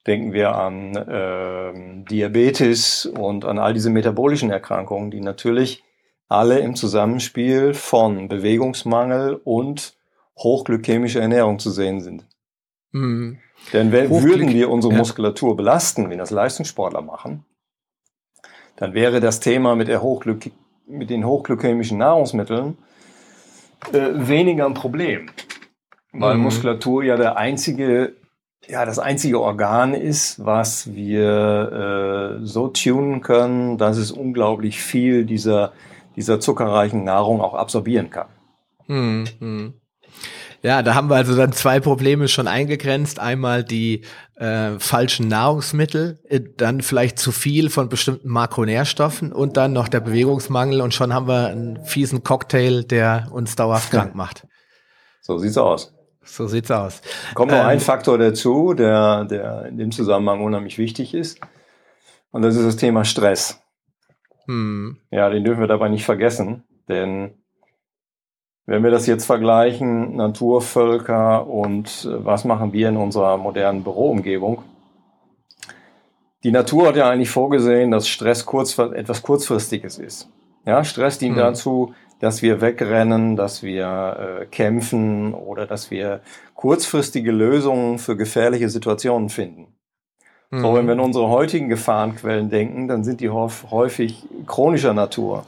denken 0.05 0.33
wir 0.33 0.55
an 0.55 0.95
äh, 0.95 2.03
Diabetes 2.09 3.05
und 3.05 3.45
an 3.45 3.59
all 3.59 3.73
diese 3.73 3.91
metabolischen 3.91 4.49
Erkrankungen, 4.49 5.11
die 5.11 5.21
natürlich 5.21 5.83
alle 6.27 6.59
im 6.59 6.75
Zusammenspiel 6.75 7.73
von 7.73 8.27
Bewegungsmangel 8.27 9.39
und 9.43 9.97
hochglykämischer 10.37 11.21
Ernährung 11.21 11.59
zu 11.59 11.71
sehen 11.71 12.01
sind. 12.01 12.25
Mhm. 12.91 13.39
Denn 13.73 13.91
wenn, 13.91 14.09
würden 14.09 14.49
wir 14.49 14.69
unsere 14.69 14.93
Muskulatur 14.93 15.57
belasten, 15.57 16.09
wie 16.09 16.17
das 16.17 16.31
Leistungssportler 16.31 17.01
machen, 17.01 17.45
dann 18.75 18.93
wäre 18.93 19.19
das 19.19 19.39
Thema 19.39 19.75
mit, 19.75 19.87
der 19.87 20.01
Hochglyk 20.01 20.51
mit 20.85 21.09
den 21.09 21.25
hochglykämischen 21.25 21.97
Nahrungsmitteln 21.97 22.77
äh, 23.91 24.09
weniger 24.13 24.65
ein 24.65 24.73
Problem. 24.73 25.29
Weil 26.13 26.35
mhm. 26.35 26.43
Muskulatur 26.43 27.03
ja 27.03 27.17
der 27.17 27.37
einzige 27.37 28.15
ja 28.65 28.85
das 28.85 28.99
einzige 28.99 29.39
Organ 29.39 29.93
ist, 29.93 30.43
was 30.43 30.93
wir 30.93 32.39
äh, 32.41 32.45
so 32.45 32.67
tunen 32.67 33.21
können, 33.21 33.77
dass 33.77 33.97
es 33.97 34.11
unglaublich 34.11 34.81
viel 34.81 35.25
dieser, 35.25 35.71
dieser 36.17 36.41
zuckerreichen 36.41 37.05
Nahrung 37.05 37.39
auch 37.39 37.53
absorbieren 37.53 38.09
kann. 38.09 38.27
Hm, 38.87 39.25
hm. 39.39 39.73
Ja, 40.63 40.81
da 40.81 40.95
haben 40.95 41.09
wir 41.09 41.15
also 41.15 41.37
dann 41.37 41.53
zwei 41.53 41.79
Probleme 41.79 42.27
schon 42.27 42.47
eingegrenzt. 42.47 43.19
Einmal 43.19 43.63
die 43.63 44.03
äh, 44.35 44.71
falschen 44.79 45.27
Nahrungsmittel, 45.27 46.19
äh, 46.27 46.41
dann 46.57 46.81
vielleicht 46.81 47.19
zu 47.19 47.31
viel 47.31 47.69
von 47.69 47.89
bestimmten 47.89 48.29
Makronährstoffen 48.29 49.31
und 49.31 49.55
dann 49.55 49.71
noch 49.71 49.87
der 49.87 49.99
Bewegungsmangel 49.99 50.81
und 50.81 50.95
schon 50.95 51.13
haben 51.13 51.27
wir 51.27 51.47
einen 51.47 51.85
fiesen 51.85 52.23
Cocktail, 52.23 52.83
der 52.83 53.27
uns 53.31 53.55
dauerhaft 53.55 53.91
krank 53.91 54.15
macht. 54.15 54.47
So 55.21 55.37
sieht's 55.37 55.57
aus. 55.57 55.93
So 56.23 56.47
sieht's 56.47 56.71
aus. 56.71 57.01
Kommt 57.35 57.51
noch 57.51 57.59
ähm, 57.59 57.67
ein 57.67 57.79
Faktor 57.79 58.17
dazu, 58.17 58.73
der, 58.73 59.25
der 59.25 59.65
in 59.67 59.77
dem 59.77 59.91
Zusammenhang 59.91 60.41
unheimlich 60.41 60.77
wichtig 60.77 61.13
ist. 61.13 61.39
Und 62.31 62.41
das 62.41 62.55
ist 62.55 62.65
das 62.65 62.75
Thema 62.75 63.05
Stress. 63.05 63.61
Hm. 64.47 64.97
Ja, 65.11 65.29
den 65.29 65.43
dürfen 65.43 65.59
wir 65.59 65.67
dabei 65.67 65.89
nicht 65.89 66.05
vergessen, 66.05 66.63
denn 66.89 67.31
wenn 68.65 68.83
wir 68.83 68.91
das 68.91 69.07
jetzt 69.07 69.25
vergleichen, 69.25 70.17
Naturvölker 70.17 71.47
und 71.47 72.05
äh, 72.09 72.25
was 72.25 72.43
machen 72.43 72.73
wir 72.73 72.89
in 72.89 72.97
unserer 72.97 73.37
modernen 73.37 73.83
Büroumgebung? 73.83 74.61
Die 76.43 76.51
Natur 76.51 76.87
hat 76.87 76.97
ja 76.97 77.09
eigentlich 77.09 77.29
vorgesehen, 77.29 77.91
dass 77.91 78.07
Stress 78.07 78.45
kurz, 78.45 78.77
etwas 78.77 79.23
Kurzfristiges 79.23 79.97
ist. 79.97 80.29
Ja, 80.65 80.83
Stress 80.83 81.17
dient 81.17 81.35
mhm. 81.35 81.39
dazu, 81.39 81.93
dass 82.19 82.41
wir 82.41 82.59
wegrennen, 82.59 83.37
dass 83.37 83.63
wir 83.63 84.41
äh, 84.41 84.45
kämpfen 84.47 85.33
oder 85.33 85.65
dass 85.65 85.89
wir 85.89 86.21
kurzfristige 86.53 87.31
Lösungen 87.31 87.99
für 87.99 88.17
gefährliche 88.17 88.69
Situationen 88.69 89.29
finden. 89.29 89.76
Mhm. 90.49 90.61
So, 90.61 90.75
wenn 90.75 90.85
wir 90.85 90.93
an 90.93 90.99
unsere 90.99 91.29
heutigen 91.29 91.69
Gefahrenquellen 91.69 92.49
denken, 92.49 92.87
dann 92.87 93.03
sind 93.03 93.21
die 93.21 93.29
häufig 93.29 94.23
chronischer 94.45 94.93
Natur. 94.93 95.45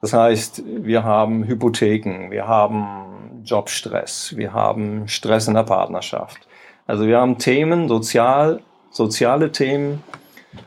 Das 0.00 0.12
heißt, 0.12 0.62
wir 0.66 1.04
haben 1.04 1.44
Hypotheken, 1.44 2.30
wir 2.30 2.46
haben 2.46 3.42
Jobstress, 3.44 4.36
wir 4.36 4.52
haben 4.52 5.08
Stress 5.08 5.48
in 5.48 5.54
der 5.54 5.62
Partnerschaft. 5.62 6.46
Also 6.86 7.06
wir 7.06 7.18
haben 7.18 7.38
Themen, 7.38 7.88
sozial, 7.88 8.60
soziale 8.90 9.52
Themen, 9.52 10.02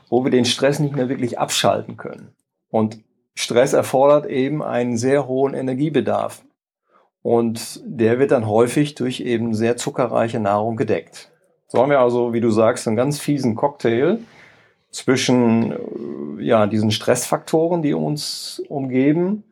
wo 0.09 0.23
wir 0.23 0.31
den 0.31 0.45
Stress 0.45 0.79
nicht 0.79 0.95
mehr 0.95 1.09
wirklich 1.09 1.39
abschalten 1.39 1.97
können. 1.97 2.33
Und 2.69 2.99
Stress 3.35 3.73
erfordert 3.73 4.25
eben 4.25 4.61
einen 4.61 4.97
sehr 4.97 5.27
hohen 5.27 5.53
Energiebedarf. 5.53 6.43
Und 7.21 7.81
der 7.85 8.19
wird 8.19 8.31
dann 8.31 8.47
häufig 8.47 8.95
durch 8.95 9.21
eben 9.21 9.53
sehr 9.53 9.77
zuckerreiche 9.77 10.39
Nahrung 10.39 10.77
gedeckt. 10.77 11.28
So 11.71 11.79
haben 11.79 11.91
wir 11.91 11.99
also, 11.99 12.33
wie 12.33 12.41
du 12.41 12.49
sagst, 12.49 12.87
einen 12.87 12.97
ganz 12.97 13.19
fiesen 13.19 13.55
Cocktail 13.55 14.17
zwischen 14.89 15.75
ja, 16.39 16.65
diesen 16.65 16.89
Stressfaktoren, 16.89 17.83
die 17.83 17.93
uns 17.93 18.59
umgeben, 18.69 19.43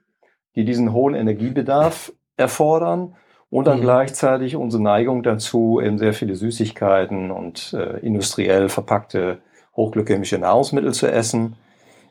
die 0.55 0.65
diesen 0.65 0.93
hohen 0.93 1.13
Energiebedarf 1.13 2.12
erfordern 2.36 3.15
und 3.51 3.65
dann 3.67 3.77
mhm. 3.77 3.83
gleichzeitig 3.83 4.55
unsere 4.55 4.81
Neigung 4.81 5.21
dazu, 5.21 5.79
eben 5.79 6.00
sehr 6.00 6.13
viele 6.13 6.36
Süßigkeiten 6.36 7.29
und 7.29 7.74
äh, 7.74 8.00
industriell 8.00 8.67
verpackte 8.69 9.38
hochglykämische 9.75 10.39
Nahrungsmittel 10.39 10.95
zu 10.95 11.05
essen, 11.05 11.55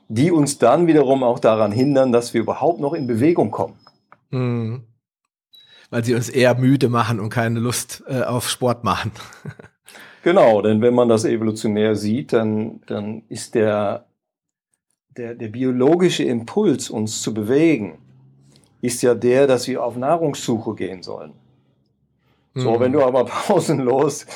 die 0.07 0.31
uns 0.31 0.59
dann 0.59 0.87
wiederum 0.87 1.25
auch 1.25 1.41
daran 1.41 1.73
hindern, 1.73 2.13
dass 2.13 2.33
wir 2.33 2.43
überhaupt 2.43 2.79
noch 2.79 2.95
in 2.95 3.09
Bewegung 3.09 3.51
kommen. 3.51 3.75
Mhm. 4.31 4.85
Weil 5.91 6.05
sie 6.05 6.15
uns 6.15 6.29
eher 6.29 6.55
müde 6.55 6.89
machen 6.89 7.19
und 7.19 7.31
keine 7.31 7.59
Lust 7.59 8.05
äh, 8.07 8.23
auf 8.23 8.49
Sport 8.49 8.85
machen. 8.85 9.11
genau, 10.27 10.61
denn 10.61 10.83
wenn 10.83 10.93
man 10.93 11.09
das 11.09 11.25
evolutionär 11.25 11.95
sieht, 11.95 12.33
dann, 12.33 12.81
dann 12.87 13.23
ist 13.29 13.55
der 13.55 14.07
der, 15.17 15.35
der 15.35 15.49
biologische 15.49 16.25
Impuls, 16.25 16.91
uns 16.91 17.23
zu 17.23 17.33
bewegen, 17.33 17.99
ist 18.83 19.03
ja 19.03 19.15
der, 19.15 19.47
dass 19.47 19.67
wir 19.69 19.83
auf 19.85 19.97
Nahrungssuche 19.97 20.75
gehen 20.75 21.03
sollen. 21.03 21.33
So, 22.55 22.73
mhm. 22.73 22.81
wenn 22.81 22.93
du 22.93 23.03
aber 23.03 23.25
pausenlos 23.47 24.27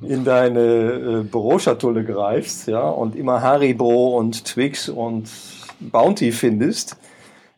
in 0.00 0.24
deine 0.24 0.60
äh, 0.60 1.22
Büroschatulle 1.22 2.04
greifst, 2.04 2.68
ja, 2.68 2.88
und 2.88 3.16
immer 3.16 3.40
Haribo 3.40 4.18
und 4.18 4.44
Twix 4.44 4.88
und 4.88 5.30
Bounty 5.80 6.32
findest, 6.32 6.96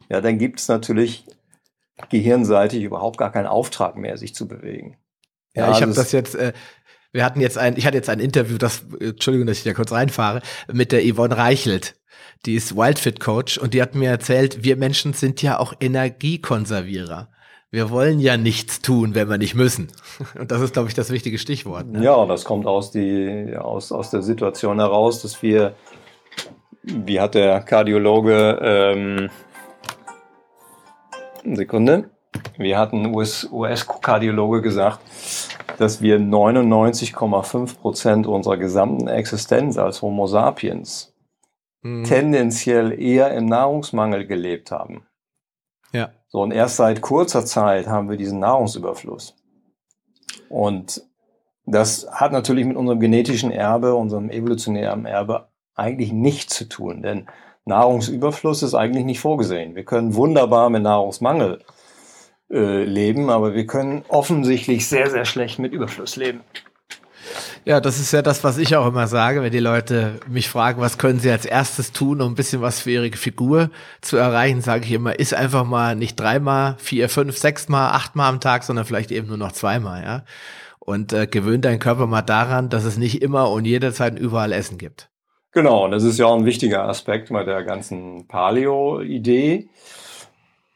ja, 0.09 0.21
dann 0.21 0.39
gibt 0.39 0.61
es 0.61 0.69
natürlich 0.69 1.27
gehirnseitig 2.09 2.83
überhaupt 2.83 3.19
gar 3.19 3.33
keinen 3.33 3.47
Auftrag 3.47 3.97
mehr, 3.97 4.17
sich 4.17 4.35
zu 4.35 4.49
bewegen. 4.49 4.97
Ja, 5.55 5.67
ja 5.67 5.73
ich 5.73 5.83
habe 5.83 5.93
das 5.93 6.13
jetzt, 6.13 6.35
äh, 6.35 6.53
wir 7.13 7.25
hatten 7.25 7.41
jetzt 7.41 7.59
ein, 7.59 7.77
ich 7.77 7.87
hatte 7.87 7.97
jetzt 7.97 8.09
ein 8.09 8.21
Interview, 8.21 8.59
das, 8.59 8.85
Entschuldigung, 9.01 9.47
dass 9.47 9.59
ich 9.59 9.65
da 9.65 9.73
kurz 9.73 9.93
reinfahre, 9.93 10.43
mit 10.73 10.93
der 10.93 11.03
Yvonne 11.03 11.37
Reichelt 11.37 11.95
die 12.47 12.55
ist 12.55 12.77
Wildfit 12.77 13.21
Coach 13.21 13.59
und 13.59 13.75
die 13.75 13.83
hat 13.83 13.95
mir 13.95 14.09
erzählt, 14.09 14.65
wir 14.65 14.77
Menschen 14.77 15.13
sind 15.13 15.43
ja 15.43 15.59
auch 15.59 15.75
Energiekonservierer. 15.79 17.29
Wir 17.71 17.91
wollen 17.91 18.19
ja 18.19 18.37
nichts 18.37 18.81
tun, 18.81 19.15
wenn 19.15 19.29
wir 19.29 19.39
nicht 19.39 19.55
müssen. 19.55 19.89
Und 20.39 20.51
das 20.51 20.61
ist, 20.61 20.73
glaube 20.73 20.89
ich, 20.89 20.95
das 20.95 21.11
wichtige 21.11 21.39
Stichwort. 21.39 21.87
Ne? 21.87 22.03
Ja, 22.03 22.27
das 22.27 22.45
kommt 22.45 22.67
aus, 22.67 22.91
die, 22.91 23.55
aus, 23.57 23.93
aus 23.93 24.11
der 24.11 24.23
Situation 24.23 24.81
heraus, 24.81 25.23
dass 25.23 25.41
wir, 25.43 25.75
wie 26.83 27.21
hat 27.21 27.35
der 27.35 27.61
Kardiologe, 27.61 28.59
ähm, 28.61 29.31
Sekunde, 31.45 32.11
wie 32.59 32.75
hat 32.75 32.93
ein 32.93 33.07
US-Kardiologe 33.15 34.57
US 34.59 34.63
gesagt, 34.65 35.01
dass 35.81 36.03
wir 36.03 36.19
99,5 36.19 37.79
Prozent 37.79 38.27
unserer 38.27 38.59
gesamten 38.59 39.09
Existenz 39.09 39.79
als 39.79 40.03
Homo 40.03 40.27
sapiens 40.27 41.15
mhm. 41.81 42.05
tendenziell 42.05 43.01
eher 43.01 43.33
im 43.33 43.47
Nahrungsmangel 43.47 44.27
gelebt 44.27 44.73
haben. 44.73 45.07
Ja. 45.93 46.11
So, 46.29 46.43
und 46.43 46.51
erst 46.51 46.77
seit 46.77 47.01
kurzer 47.01 47.47
Zeit 47.47 47.87
haben 47.87 48.11
wir 48.11 48.19
diesen 48.19 48.41
Nahrungsüberfluss. 48.41 49.35
Und 50.51 51.03
das 51.65 52.07
hat 52.13 52.33
natürlich 52.33 52.67
mit 52.67 52.77
unserem 52.77 53.01
genetischen 53.01 53.51
Erbe, 53.51 53.95
unserem 53.95 54.29
evolutionären 54.29 55.07
Erbe 55.07 55.49
eigentlich 55.75 56.13
nichts 56.13 56.57
zu 56.57 56.69
tun, 56.69 57.01
denn 57.01 57.27
Nahrungsüberfluss 57.65 58.63
ist 58.63 58.75
eigentlich 58.75 59.07
nicht 59.07 59.21
vorgesehen. 59.21 59.75
Wir 59.75 59.85
können 59.85 60.15
wunderbar 60.15 60.69
mit 60.69 60.83
Nahrungsmangel 60.83 61.61
äh, 61.61 61.80
leben, 62.51 63.31
aber 63.31 63.55
wir 63.55 63.67
können 63.67 64.05
offensichtlich 64.09 64.89
sehr, 64.89 65.09
sehr 65.09 65.25
schlecht 65.25 65.59
mit 65.59 65.73
Überfluss 65.73 66.17
leben. 66.17 66.41
Ja, 67.65 67.81
das 67.81 68.01
ist 68.01 68.13
ja 68.13 68.23
das, 68.23 68.43
was 68.43 68.59
ich 68.59 68.75
auch 68.75 68.87
immer 68.87 69.07
sage, 69.07 69.43
wenn 69.43 69.53
die 69.53 69.61
Leute 69.61 70.19
mich 70.27 70.49
fragen, 70.49 70.81
was 70.81 70.99
können 70.99 71.21
sie 71.21 71.31
als 71.31 71.45
erstes 71.45 71.93
tun, 71.93 72.21
um 72.21 72.33
ein 72.33 72.35
bisschen 72.35 72.63
was 72.63 72.81
für 72.81 72.91
ihre 72.91 73.13
Figur 73.13 73.71
zu 74.01 74.17
erreichen, 74.17 74.63
sage 74.63 74.85
ich 74.85 74.93
immer, 74.93 75.19
ist 75.19 75.35
einfach 75.35 75.65
mal 75.65 75.95
nicht 75.95 76.19
dreimal, 76.19 76.77
vier, 76.79 77.09
fünf, 77.09 77.37
sechsmal, 77.39 77.93
achtmal 77.93 78.31
am 78.31 78.41
Tag, 78.41 78.65
sondern 78.65 78.87
vielleicht 78.87 79.13
eben 79.13 79.29
nur 79.29 79.37
noch 79.37 79.53
zweimal, 79.53 80.03
ja. 80.03 80.25
Und 80.79 81.13
äh, 81.13 81.27
gewöhnt 81.27 81.67
deinen 81.67 81.79
Körper 81.79 82.07
mal 82.07 82.23
daran, 82.23 82.71
dass 82.71 82.85
es 82.85 82.97
nicht 82.97 83.23
immer 83.23 83.51
und 83.51 83.67
jederzeit 83.67 84.19
überall 84.19 84.53
Essen 84.53 84.79
gibt. 84.79 85.11
Genau, 85.53 85.85
und 85.85 85.91
das 85.91 86.03
ist 86.03 86.19
ja 86.19 86.27
auch 86.27 86.37
ein 86.37 86.47
wichtiger 86.47 86.89
Aspekt 86.89 87.29
bei 87.29 87.45
der 87.45 87.63
ganzen 87.65 88.27
Paleo-Idee, 88.27 89.69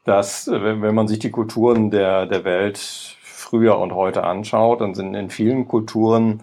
dass, 0.04 0.48
äh, 0.48 0.62
wenn, 0.62 0.82
wenn 0.82 0.94
man 0.94 1.08
sich 1.08 1.18
die 1.18 1.30
Kulturen 1.30 1.90
der, 1.90 2.26
der 2.26 2.44
Welt 2.44 2.78
früher 2.78 3.78
und 3.78 3.94
heute 3.94 4.24
anschaut, 4.24 4.80
dann 4.80 4.94
sind 4.94 5.14
in 5.14 5.30
vielen 5.30 5.66
Kulturen 5.68 6.42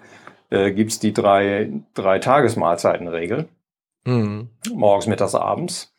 äh, 0.50 0.72
gibt 0.72 0.92
es 0.92 1.00
die 1.00 1.14
drei, 1.14 1.72
drei 1.94 2.20
Tagesmahlzeitenregel. 2.20 3.48
Mhm. 4.06 4.50
Morgens, 4.74 5.08
mittags, 5.08 5.36
abends. 5.36 5.94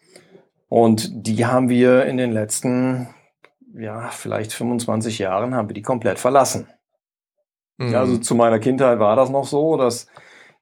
Und 0.69 1.27
die 1.27 1.47
haben 1.47 1.69
wir 1.69 2.07
in 2.07 2.17
den 2.17 2.33
letzten, 2.33 3.09
ja, 3.75 4.09
vielleicht 4.09 4.53
25 4.53 5.19
Jahren 5.19 5.55
haben 5.55 5.69
wir 5.69 5.75
die 5.75 5.83
komplett 5.83 6.19
verlassen. 6.19 6.67
Mhm. 7.79 7.95
Also 7.95 8.19
zu 8.19 8.35
meiner 8.35 8.59
Kindheit 8.59 8.99
war 8.99 9.17
das 9.17 9.31
noch 9.31 9.47
so, 9.47 9.77
dass 9.77 10.07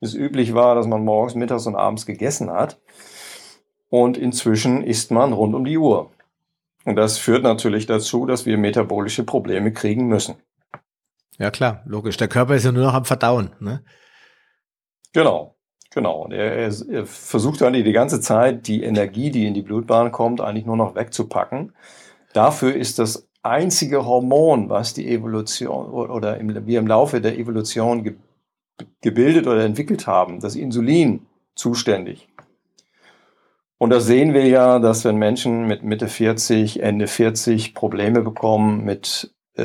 es 0.00 0.14
üblich 0.14 0.54
war, 0.54 0.74
dass 0.74 0.86
man 0.86 1.04
morgens, 1.04 1.34
mittags 1.34 1.66
und 1.66 1.76
abends 1.76 2.06
gegessen 2.06 2.50
hat. 2.50 2.78
Und 3.88 4.16
inzwischen 4.16 4.82
isst 4.82 5.10
man 5.10 5.32
rund 5.32 5.54
um 5.54 5.64
die 5.64 5.78
Uhr. 5.78 6.10
Und 6.84 6.96
das 6.96 7.18
führt 7.18 7.42
natürlich 7.42 7.86
dazu, 7.86 8.26
dass 8.26 8.46
wir 8.46 8.56
metabolische 8.56 9.24
Probleme 9.24 9.72
kriegen 9.72 10.08
müssen. 10.08 10.36
Ja 11.38 11.50
klar, 11.50 11.82
logisch. 11.86 12.16
Der 12.16 12.28
Körper 12.28 12.54
ist 12.54 12.64
ja 12.64 12.72
nur 12.72 12.84
noch 12.84 12.94
am 12.94 13.04
Verdauen. 13.04 13.50
Ne? 13.60 13.82
Genau, 15.12 15.56
genau. 15.90 16.28
Er, 16.30 16.56
er, 16.56 16.74
er 16.90 17.06
versucht 17.06 17.62
eigentlich 17.62 17.84
die 17.84 17.92
ganze 17.92 18.20
Zeit, 18.20 18.66
die 18.66 18.82
Energie, 18.82 19.30
die 19.30 19.46
in 19.46 19.54
die 19.54 19.62
Blutbahn 19.62 20.12
kommt, 20.12 20.40
eigentlich 20.40 20.66
nur 20.66 20.76
noch 20.76 20.94
wegzupacken. 20.94 21.74
Dafür 22.32 22.74
ist 22.74 22.98
das 22.98 23.28
einzige 23.42 24.04
Hormon, 24.04 24.68
was 24.68 24.94
die 24.94 25.08
Evolution 25.08 25.90
oder 25.90 26.38
im, 26.38 26.66
wir 26.66 26.78
im 26.78 26.86
Laufe 26.86 27.20
der 27.20 27.38
Evolution 27.38 28.04
ge, 28.04 28.16
gebildet 29.00 29.46
oder 29.46 29.64
entwickelt 29.64 30.06
haben, 30.06 30.40
das 30.40 30.56
Insulin, 30.56 31.26
zuständig. 31.54 32.28
Und 33.80 33.88
das 33.88 34.04
sehen 34.04 34.34
wir 34.34 34.46
ja, 34.46 34.78
dass 34.78 35.06
wenn 35.06 35.16
Menschen 35.16 35.66
mit 35.66 35.82
Mitte 35.82 36.08
40, 36.08 36.82
Ende 36.82 37.06
40 37.06 37.74
Probleme 37.74 38.20
bekommen 38.20 38.84
mit 38.84 39.32
äh, 39.56 39.62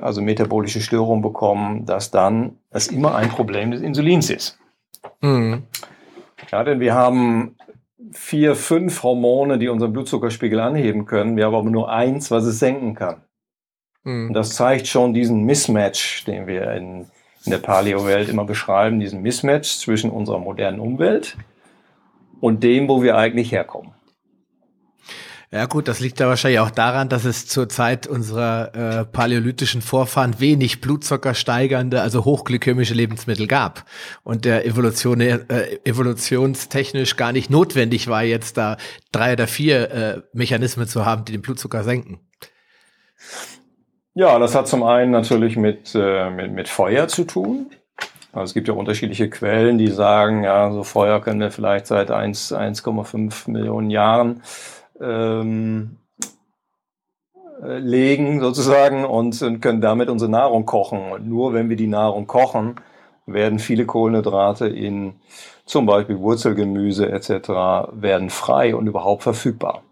also 0.00 0.22
metabolische 0.22 0.80
Störungen 0.80 1.22
bekommen, 1.22 1.86
dass 1.86 2.10
dann 2.10 2.58
es 2.70 2.88
immer 2.88 3.14
ein 3.14 3.28
Problem 3.28 3.70
des 3.70 3.80
Insulins 3.80 4.28
ist. 4.28 4.58
Mhm. 5.20 5.62
Ja, 6.50 6.64
denn 6.64 6.80
wir 6.80 6.94
haben 6.94 7.54
vier, 8.10 8.56
fünf 8.56 9.04
Hormone, 9.04 9.56
die 9.56 9.68
unseren 9.68 9.92
Blutzuckerspiegel 9.92 10.58
anheben 10.58 11.06
können. 11.06 11.36
Wir 11.36 11.46
haben 11.46 11.54
aber 11.54 11.70
nur 11.70 11.92
eins, 11.92 12.32
was 12.32 12.46
es 12.46 12.58
senken 12.58 12.96
kann. 12.96 13.22
Mhm. 14.02 14.28
Und 14.28 14.34
das 14.34 14.56
zeigt 14.56 14.88
schon 14.88 15.14
diesen 15.14 15.44
Mismatch, 15.44 16.24
den 16.24 16.48
wir 16.48 16.72
in, 16.72 17.06
in 17.44 17.52
der 17.52 17.58
Paleo-Welt 17.58 18.28
immer 18.28 18.46
beschreiben, 18.46 18.98
diesen 18.98 19.22
Mismatch 19.22 19.76
zwischen 19.78 20.10
unserer 20.10 20.40
modernen 20.40 20.80
Umwelt 20.80 21.36
und 22.44 22.62
dem, 22.62 22.88
wo 22.90 23.02
wir 23.02 23.16
eigentlich 23.16 23.52
herkommen. 23.52 23.94
Ja 25.50 25.64
gut, 25.64 25.88
das 25.88 26.00
liegt 26.00 26.20
da 26.20 26.28
wahrscheinlich 26.28 26.60
auch 26.60 26.70
daran, 26.70 27.08
dass 27.08 27.24
es 27.24 27.46
zur 27.46 27.70
Zeit 27.70 28.06
unserer 28.06 28.74
äh, 28.74 29.04
paläolithischen 29.06 29.80
Vorfahren 29.80 30.40
wenig 30.40 30.82
Blutzucker 30.82 31.32
steigernde, 31.32 32.02
also 32.02 32.26
hochglykämische 32.26 32.92
Lebensmittel 32.92 33.46
gab 33.46 33.86
und 34.24 34.44
der 34.44 34.66
Evolution, 34.66 35.22
äh, 35.22 35.78
evolutionstechnisch 35.84 37.16
gar 37.16 37.32
nicht 37.32 37.48
notwendig 37.48 38.08
war, 38.08 38.24
jetzt 38.24 38.58
da 38.58 38.76
drei 39.10 39.32
oder 39.32 39.46
vier 39.46 39.90
äh, 39.90 40.20
Mechanismen 40.34 40.86
zu 40.86 41.06
haben, 41.06 41.24
die 41.24 41.32
den 41.32 41.40
Blutzucker 41.40 41.82
senken. 41.82 42.20
Ja, 44.12 44.38
das 44.38 44.54
hat 44.54 44.68
zum 44.68 44.82
einen 44.82 45.12
natürlich 45.12 45.56
mit, 45.56 45.94
äh, 45.94 46.28
mit, 46.28 46.52
mit 46.52 46.68
Feuer 46.68 47.08
zu 47.08 47.24
tun. 47.24 47.70
Also 48.34 48.50
es 48.50 48.54
gibt 48.54 48.66
ja 48.66 48.74
unterschiedliche 48.74 49.30
Quellen, 49.30 49.78
die 49.78 49.88
sagen, 49.88 50.42
ja, 50.42 50.72
so 50.72 50.82
Feuer 50.82 51.20
können 51.20 51.40
wir 51.40 51.52
vielleicht 51.52 51.86
seit 51.86 52.10
1,5 52.10 53.48
Millionen 53.50 53.90
Jahren 53.90 54.42
ähm, 55.00 55.98
äh, 57.62 57.78
legen 57.78 58.40
sozusagen 58.40 59.04
und, 59.04 59.40
und 59.40 59.60
können 59.60 59.80
damit 59.80 60.08
unsere 60.08 60.30
Nahrung 60.30 60.66
kochen. 60.66 61.12
Und 61.12 61.28
nur 61.28 61.52
wenn 61.52 61.68
wir 61.68 61.76
die 61.76 61.86
Nahrung 61.86 62.26
kochen, 62.26 62.74
werden 63.26 63.60
viele 63.60 63.86
Kohlenhydrate 63.86 64.66
in 64.66 65.14
zum 65.64 65.86
Beispiel 65.86 66.18
Wurzelgemüse 66.18 67.10
etc. 67.10 67.48
werden 67.92 68.30
frei 68.30 68.74
und 68.74 68.86
überhaupt 68.86 69.22
verfügbar. 69.22 69.82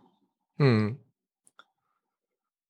Hm. 0.59 0.99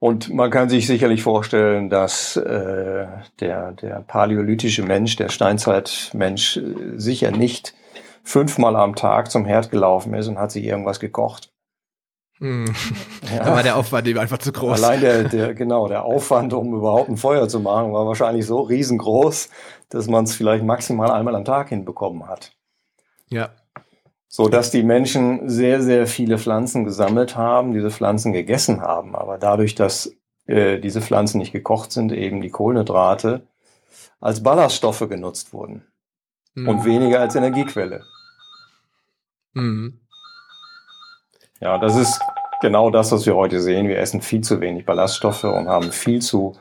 Und 0.02 0.34
man 0.34 0.50
kann 0.50 0.68
sich 0.68 0.88
sicherlich 0.88 1.22
vorstellen, 1.22 1.88
dass 1.88 2.34
äh, 2.36 3.06
der, 3.38 3.70
der 3.70 4.00
paläolithische 4.00 4.82
Mensch, 4.82 5.14
der 5.14 5.28
Steinzeitmensch, 5.28 6.56
äh, 6.56 6.98
sicher 6.98 7.30
nicht 7.30 7.72
fünfmal 8.24 8.74
am 8.74 8.96
Tag 8.96 9.30
zum 9.30 9.44
Herd 9.44 9.70
gelaufen 9.70 10.12
ist 10.14 10.26
und 10.26 10.40
hat 10.40 10.50
sich 10.50 10.64
irgendwas 10.64 10.98
gekocht. 10.98 11.52
Hm. 12.38 12.64
Ja. 13.32 13.44
Da 13.44 13.54
war 13.54 13.62
der 13.62 13.76
Aufwand 13.76 14.08
eben 14.08 14.18
einfach 14.18 14.38
zu 14.38 14.50
groß. 14.50 14.82
Allein 14.82 15.00
der, 15.00 15.22
der, 15.28 15.54
genau, 15.54 15.86
der 15.86 16.04
Aufwand, 16.04 16.52
um 16.52 16.74
überhaupt 16.74 17.08
ein 17.08 17.16
Feuer 17.16 17.48
zu 17.48 17.60
machen, 17.60 17.92
war 17.92 18.04
wahrscheinlich 18.04 18.44
so 18.44 18.60
riesengroß, 18.60 19.50
dass 19.88 20.08
man 20.08 20.24
es 20.24 20.34
vielleicht 20.34 20.64
maximal 20.64 21.12
einmal 21.12 21.36
am 21.36 21.44
Tag 21.44 21.68
hinbekommen 21.68 22.26
hat. 22.26 22.50
Ja. 23.28 23.50
So 24.34 24.48
dass 24.48 24.70
die 24.70 24.82
Menschen 24.82 25.50
sehr, 25.50 25.82
sehr 25.82 26.06
viele 26.06 26.38
Pflanzen 26.38 26.84
gesammelt 26.84 27.36
haben, 27.36 27.74
diese 27.74 27.90
Pflanzen 27.90 28.32
gegessen 28.32 28.80
haben, 28.80 29.14
aber 29.14 29.36
dadurch, 29.36 29.74
dass 29.74 30.16
äh, 30.46 30.78
diese 30.78 31.02
Pflanzen 31.02 31.36
nicht 31.36 31.52
gekocht 31.52 31.92
sind, 31.92 32.12
eben 32.12 32.40
die 32.40 32.48
Kohlenhydrate 32.48 33.46
als 34.20 34.42
Ballaststoffe 34.42 35.06
genutzt 35.06 35.52
wurden 35.52 35.84
mhm. 36.54 36.66
und 36.66 36.84
weniger 36.86 37.20
als 37.20 37.36
Energiequelle. 37.36 38.04
Mhm. 39.52 40.00
Ja, 41.60 41.76
das 41.76 41.96
ist 41.96 42.18
genau 42.62 42.88
das, 42.88 43.12
was 43.12 43.26
wir 43.26 43.36
heute 43.36 43.60
sehen. 43.60 43.86
Wir 43.86 43.98
essen 43.98 44.22
viel 44.22 44.40
zu 44.40 44.62
wenig 44.62 44.86
Ballaststoffe 44.86 45.44
und 45.44 45.68
haben 45.68 45.92
viel 45.92 46.22
zu 46.22 46.56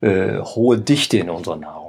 äh, 0.00 0.40
hohe 0.40 0.78
Dichte 0.78 1.18
in 1.18 1.30
unserer 1.30 1.58
Nahrung. 1.58 1.85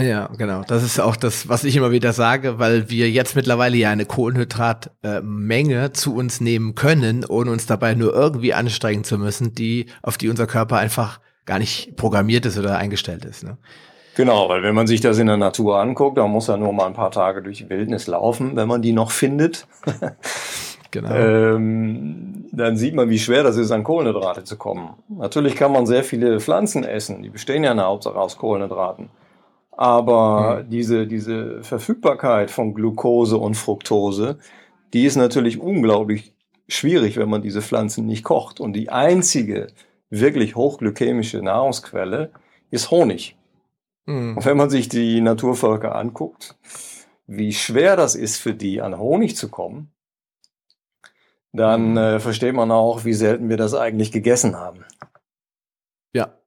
Ja, 0.00 0.28
genau. 0.36 0.62
Das 0.66 0.82
ist 0.82 1.00
auch 1.00 1.16
das, 1.16 1.48
was 1.48 1.64
ich 1.64 1.74
immer 1.76 1.90
wieder 1.90 2.12
sage, 2.12 2.58
weil 2.58 2.90
wir 2.90 3.10
jetzt 3.10 3.34
mittlerweile 3.34 3.76
ja 3.76 3.90
eine 3.90 4.04
Kohlenhydratmenge 4.04 5.92
zu 5.92 6.14
uns 6.14 6.40
nehmen 6.40 6.74
können, 6.74 7.24
ohne 7.24 7.50
uns 7.50 7.66
dabei 7.66 7.94
nur 7.94 8.14
irgendwie 8.14 8.52
anstrengen 8.52 9.04
zu 9.04 9.16
müssen, 9.16 9.54
die, 9.54 9.86
auf 10.02 10.18
die 10.18 10.28
unser 10.28 10.46
Körper 10.46 10.76
einfach 10.76 11.20
gar 11.46 11.58
nicht 11.58 11.96
programmiert 11.96 12.44
ist 12.44 12.58
oder 12.58 12.76
eingestellt 12.76 13.24
ist. 13.24 13.42
Ne? 13.42 13.56
Genau, 14.16 14.48
weil 14.48 14.62
wenn 14.62 14.74
man 14.74 14.86
sich 14.86 15.00
das 15.00 15.18
in 15.18 15.28
der 15.28 15.36
Natur 15.38 15.78
anguckt, 15.78 16.18
dann 16.18 16.30
muss 16.30 16.48
er 16.48 16.58
nur 16.58 16.72
mal 16.72 16.86
ein 16.86 16.94
paar 16.94 17.10
Tage 17.10 17.42
durch 17.42 17.58
die 17.58 17.70
Wildnis 17.70 18.06
laufen, 18.06 18.56
wenn 18.56 18.68
man 18.68 18.82
die 18.82 18.92
noch 18.92 19.10
findet. 19.10 19.66
Genau. 20.92 21.14
Ähm, 21.14 22.46
dann 22.52 22.76
sieht 22.78 22.94
man, 22.94 23.10
wie 23.10 23.18
schwer 23.18 23.42
das 23.42 23.58
ist, 23.58 23.70
an 23.70 23.84
Kohlenhydrate 23.84 24.44
zu 24.44 24.56
kommen. 24.56 24.94
Natürlich 25.08 25.54
kann 25.54 25.70
man 25.70 25.84
sehr 25.84 26.04
viele 26.04 26.40
Pflanzen 26.40 26.84
essen, 26.84 27.22
die 27.22 27.28
bestehen 27.28 27.64
ja 27.64 27.72
in 27.72 27.76
der 27.76 27.86
Hauptsache 27.86 28.16
aus 28.16 28.38
Kohlenhydraten. 28.38 29.10
Aber 29.76 30.62
mhm. 30.62 30.70
diese, 30.70 31.06
diese 31.06 31.62
Verfügbarkeit 31.62 32.50
von 32.50 32.74
Glucose 32.74 33.36
und 33.36 33.54
Fructose, 33.54 34.38
die 34.92 35.04
ist 35.04 35.16
natürlich 35.16 35.60
unglaublich 35.60 36.32
schwierig, 36.68 37.16
wenn 37.18 37.28
man 37.28 37.42
diese 37.42 37.62
Pflanzen 37.62 38.06
nicht 38.06 38.24
kocht. 38.24 38.58
Und 38.58 38.72
die 38.72 38.88
einzige 38.88 39.68
wirklich 40.08 40.56
hochglykämische 40.56 41.42
Nahrungsquelle 41.42 42.30
ist 42.70 42.90
Honig. 42.90 43.36
Mhm. 44.06 44.38
Und 44.38 44.44
wenn 44.44 44.56
man 44.56 44.70
sich 44.70 44.88
die 44.88 45.20
Naturvölker 45.20 45.94
anguckt, 45.94 46.56
wie 47.26 47.52
schwer 47.52 47.96
das 47.96 48.14
ist 48.14 48.38
für 48.38 48.54
die, 48.54 48.80
an 48.80 48.98
Honig 48.98 49.36
zu 49.36 49.50
kommen, 49.50 49.92
dann 51.52 51.92
mhm. 51.92 51.96
äh, 51.98 52.20
versteht 52.20 52.54
man 52.54 52.70
auch, 52.70 53.04
wie 53.04 53.14
selten 53.14 53.48
wir 53.48 53.56
das 53.56 53.74
eigentlich 53.74 54.12
gegessen 54.12 54.56
haben. 54.56 54.84
Ja. 56.12 56.38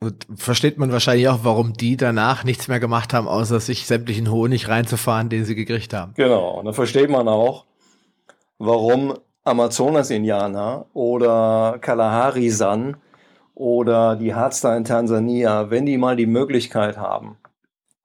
Und 0.00 0.26
versteht 0.36 0.78
man 0.78 0.92
wahrscheinlich 0.92 1.28
auch, 1.28 1.40
warum 1.42 1.72
die 1.72 1.96
danach 1.96 2.44
nichts 2.44 2.68
mehr 2.68 2.78
gemacht 2.78 3.12
haben, 3.12 3.26
außer 3.26 3.58
sich 3.58 3.86
sämtlichen 3.86 4.30
Honig 4.30 4.68
reinzufahren, 4.68 5.28
den 5.28 5.44
sie 5.44 5.56
gekriegt 5.56 5.92
haben. 5.92 6.14
Genau. 6.14 6.58
Und 6.58 6.66
dann 6.66 6.74
versteht 6.74 7.10
man 7.10 7.26
auch, 7.26 7.64
warum 8.58 9.14
Amazonas-Indianer 9.42 10.86
oder 10.92 11.78
Kalahari-San 11.80 12.96
oder 13.54 14.14
die 14.14 14.34
Hadza 14.34 14.76
in 14.76 14.84
Tansania, 14.84 15.70
wenn 15.70 15.86
die 15.86 15.98
mal 15.98 16.14
die 16.14 16.26
Möglichkeit 16.26 16.96
haben, 16.96 17.36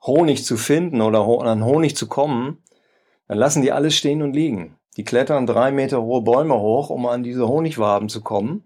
Honig 0.04 0.46
zu 0.46 0.58
finden 0.58 1.00
oder 1.02 1.20
an 1.46 1.64
Honig 1.64 1.96
zu 1.96 2.08
kommen, 2.08 2.64
dann 3.28 3.38
lassen 3.38 3.62
die 3.62 3.72
alles 3.72 3.96
stehen 3.96 4.24
und 4.24 4.34
liegen. 4.34 4.78
Die 4.98 5.04
klettern 5.04 5.46
drei 5.46 5.72
Meter 5.72 6.02
hohe 6.02 6.22
Bäume 6.22 6.60
hoch, 6.60 6.90
um 6.90 7.06
an 7.06 7.24
diese 7.24 7.48
Honigwaben 7.48 8.10
zu 8.10 8.22
kommen. 8.22 8.64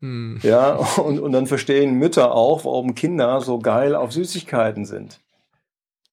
Hm. 0.00 0.38
Ja, 0.42 0.74
und, 0.96 1.18
und 1.18 1.32
dann 1.32 1.46
verstehen 1.46 1.94
Mütter 1.94 2.32
auch, 2.32 2.64
warum 2.64 2.94
Kinder 2.94 3.40
so 3.40 3.58
geil 3.58 3.94
auf 3.94 4.12
Süßigkeiten 4.12 4.84
sind. 4.84 5.20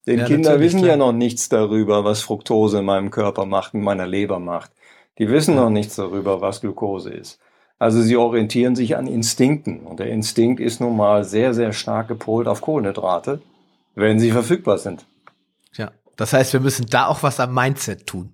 Denn 0.08 0.20
ja, 0.20 0.26
Kinder 0.26 0.60
wissen 0.60 0.80
klar. 0.80 0.92
ja 0.92 0.98
noch 0.98 1.12
nichts 1.12 1.50
darüber, 1.50 2.04
was 2.04 2.22
Fructose 2.22 2.80
in 2.80 2.86
meinem 2.86 3.12
Körper 3.12 3.46
macht, 3.46 3.74
in 3.74 3.82
meiner 3.82 4.08
Leber 4.08 4.40
macht. 4.40 4.72
Die 5.20 5.30
wissen 5.30 5.56
noch 5.56 5.70
nichts 5.70 5.96
darüber, 5.96 6.42
was 6.42 6.62
Glucose 6.62 7.12
ist. 7.12 7.40
Also 7.78 8.02
sie 8.02 8.16
orientieren 8.16 8.76
sich 8.76 8.96
an 8.96 9.08
Instinkten. 9.08 9.82
Und 9.82 10.00
der 10.00 10.08
Instinkt 10.08 10.60
ist 10.60 10.82
nun 10.82 10.96
mal 10.96 11.24
sehr, 11.24 11.54
sehr 11.54 11.74
stark 11.74 12.08
gepolt 12.08 12.48
auf 12.48 12.62
Kohlenhydrate, 12.62 13.42
wenn 13.96 14.20
sie 14.20 14.32
verfügbar 14.32 14.78
sind. 14.78 15.06
Ja, 15.74 15.92
das 16.16 16.34
heißt, 16.34 16.54
wir 16.54 16.60
müssen 16.60 16.86
da 16.88 17.08
auch 17.08 17.24
was 17.24 17.40
am 17.40 17.54
Mindset 17.54 18.08
tun. 18.08 18.34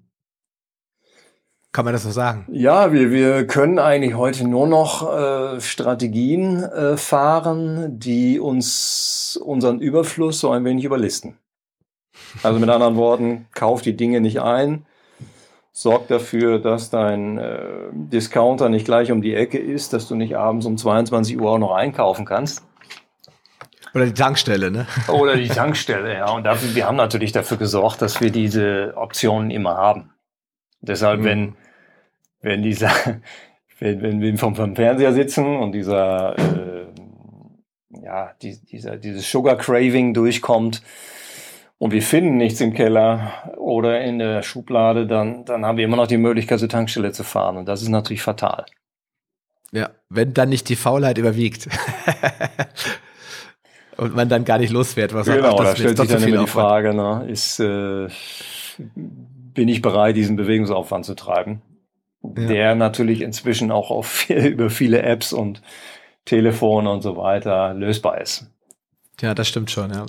Kann 1.78 1.86
man 1.86 1.94
das 1.94 2.02
so 2.02 2.10
sagen? 2.10 2.48
Ja, 2.52 2.92
wir, 2.92 3.12
wir 3.12 3.46
können 3.46 3.78
eigentlich 3.78 4.16
heute 4.16 4.48
nur 4.48 4.66
noch 4.66 5.16
äh, 5.16 5.62
Strategien 5.62 6.64
äh, 6.64 6.98
fahren, 6.98 8.00
die 8.00 8.40
uns 8.40 9.40
unseren 9.40 9.80
Überfluss 9.80 10.40
so 10.40 10.50
ein 10.50 10.66
wenig 10.66 10.86
überlisten. 10.86 11.38
Also 12.42 12.58
mit 12.58 12.68
anderen 12.72 12.96
Worten, 12.96 13.46
kauf 13.54 13.84
die 13.84 13.96
Dinge 13.96 14.22
nicht 14.22 14.42
ein, 14.42 14.88
sorg 15.72 16.08
dafür, 16.08 16.58
dass 16.58 16.90
dein 16.90 17.38
äh, 17.38 17.60
Discounter 17.92 18.70
nicht 18.70 18.86
gleich 18.86 19.12
um 19.12 19.22
die 19.22 19.36
Ecke 19.36 19.60
ist, 19.60 19.94
dass 19.94 20.08
du 20.08 20.16
nicht 20.16 20.36
abends 20.36 20.66
um 20.66 20.78
22 20.78 21.40
Uhr 21.40 21.52
auch 21.52 21.60
noch 21.60 21.76
einkaufen 21.76 22.26
kannst. 22.26 22.66
Oder 23.94 24.08
die 24.08 24.16
Tankstelle, 24.16 24.72
ne? 24.72 24.88
Oder 25.10 25.36
die 25.36 25.48
Tankstelle, 25.48 26.16
ja. 26.16 26.32
Und 26.32 26.44
dafür, 26.44 26.74
wir 26.74 26.88
haben 26.88 26.98
natürlich 26.98 27.34
dafür 27.34 27.58
gesorgt, 27.58 28.02
dass 28.02 28.20
wir 28.20 28.32
diese 28.32 28.94
Optionen 28.96 29.52
immer 29.52 29.76
haben. 29.76 30.10
Deshalb, 30.82 31.20
mhm. 31.20 31.26
wenn 31.26 31.56
wenn 32.42 32.62
dieser, 32.62 32.92
wenn, 33.80 34.02
wenn 34.02 34.22
wir 34.22 34.38
vom, 34.38 34.56
vom 34.56 34.76
Fernseher 34.76 35.14
sitzen 35.14 35.58
und 35.58 35.72
dieser, 35.72 36.38
äh, 36.38 36.88
ja, 38.04 38.32
die, 38.42 38.60
dieser, 38.64 38.98
dieses 38.98 39.30
Sugar 39.30 39.58
Craving 39.58 40.14
durchkommt 40.14 40.82
und 41.78 41.92
wir 41.92 42.02
finden 42.02 42.38
nichts 42.38 42.62
im 42.62 42.74
Keller 42.74 43.54
oder 43.58 44.02
in 44.02 44.20
der 44.20 44.42
Schublade, 44.44 45.08
dann, 45.08 45.46
dann 45.46 45.66
haben 45.66 45.78
wir 45.78 45.86
immer 45.86 45.98
noch 45.98 46.08
die 46.08 46.18
Möglichkeit, 46.18 46.60
zur 46.60 46.70
Tankstelle 46.70 47.12
zu 47.12 47.24
fahren. 47.24 47.58
Und 47.58 47.68
das 47.68 47.82
ist 47.82 47.90
natürlich 47.90 48.22
fatal. 48.22 48.66
Ja, 49.72 49.90
wenn 50.10 50.34
dann 50.34 50.50
nicht 50.50 50.70
die 50.70 50.76
Faulheit 50.76 51.18
überwiegt. 51.18 51.68
und 53.98 54.16
man 54.16 54.30
dann 54.30 54.46
gar 54.46 54.60
nicht 54.60 54.72
losfährt, 54.72 55.14
was 55.14 55.28
genau, 55.28 55.50
ach, 55.50 55.58
das 55.58 55.70
da 55.70 55.76
stellt 55.76 55.98
sich 55.98 56.08
dann 56.08 56.24
immer 56.24 56.42
die 56.46 56.48
Frage, 56.50 56.94
ne, 56.94 57.26
ist, 57.28 57.60
äh, 57.60 58.08
bin 58.78 59.68
ich 59.68 59.82
bereit, 59.82 60.16
diesen 60.16 60.36
Bewegungsaufwand 60.36 61.06
zu 61.06 61.16
treiben? 61.16 61.62
Ja. 62.24 62.48
der 62.48 62.76
natürlich 62.76 63.22
inzwischen 63.22 63.72
auch 63.72 63.92
auf, 63.92 64.30
über 64.30 64.70
viele 64.70 65.02
Apps 65.02 65.34
und 65.34 65.62
Telefon 66.26 66.88
und 66.88 67.02
so 67.02 67.18
weiter 67.18 67.74
lösbar 67.74 68.22
ist. 68.22 68.48
Ja, 69.22 69.34
das 69.34 69.48
stimmt 69.48 69.72
schon, 69.72 69.92
ja. 69.92 70.06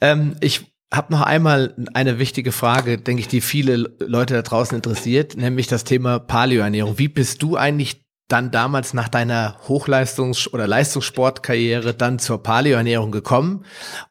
Ähm, 0.00 0.36
ich 0.40 0.72
habe 0.92 1.12
noch 1.12 1.22
einmal 1.22 1.74
eine 1.94 2.18
wichtige 2.18 2.52
Frage, 2.52 2.98
denke 2.98 3.20
ich, 3.20 3.28
die 3.28 3.40
viele 3.40 3.76
Leute 3.98 4.34
da 4.34 4.42
draußen 4.42 4.76
interessiert, 4.76 5.36
nämlich 5.36 5.66
das 5.66 5.84
Thema 5.84 6.18
Paleoernährung. 6.18 6.98
Wie 6.98 7.08
bist 7.08 7.42
du 7.42 7.56
eigentlich 7.56 8.04
dann 8.28 8.50
damals 8.50 8.92
nach 8.92 9.08
deiner 9.08 9.58
Hochleistungs- 9.66 10.52
oder 10.52 10.66
Leistungssportkarriere 10.66 11.94
dann 11.94 12.18
zur 12.18 12.42
Paleoernährung 12.42 13.10
gekommen? 13.10 13.64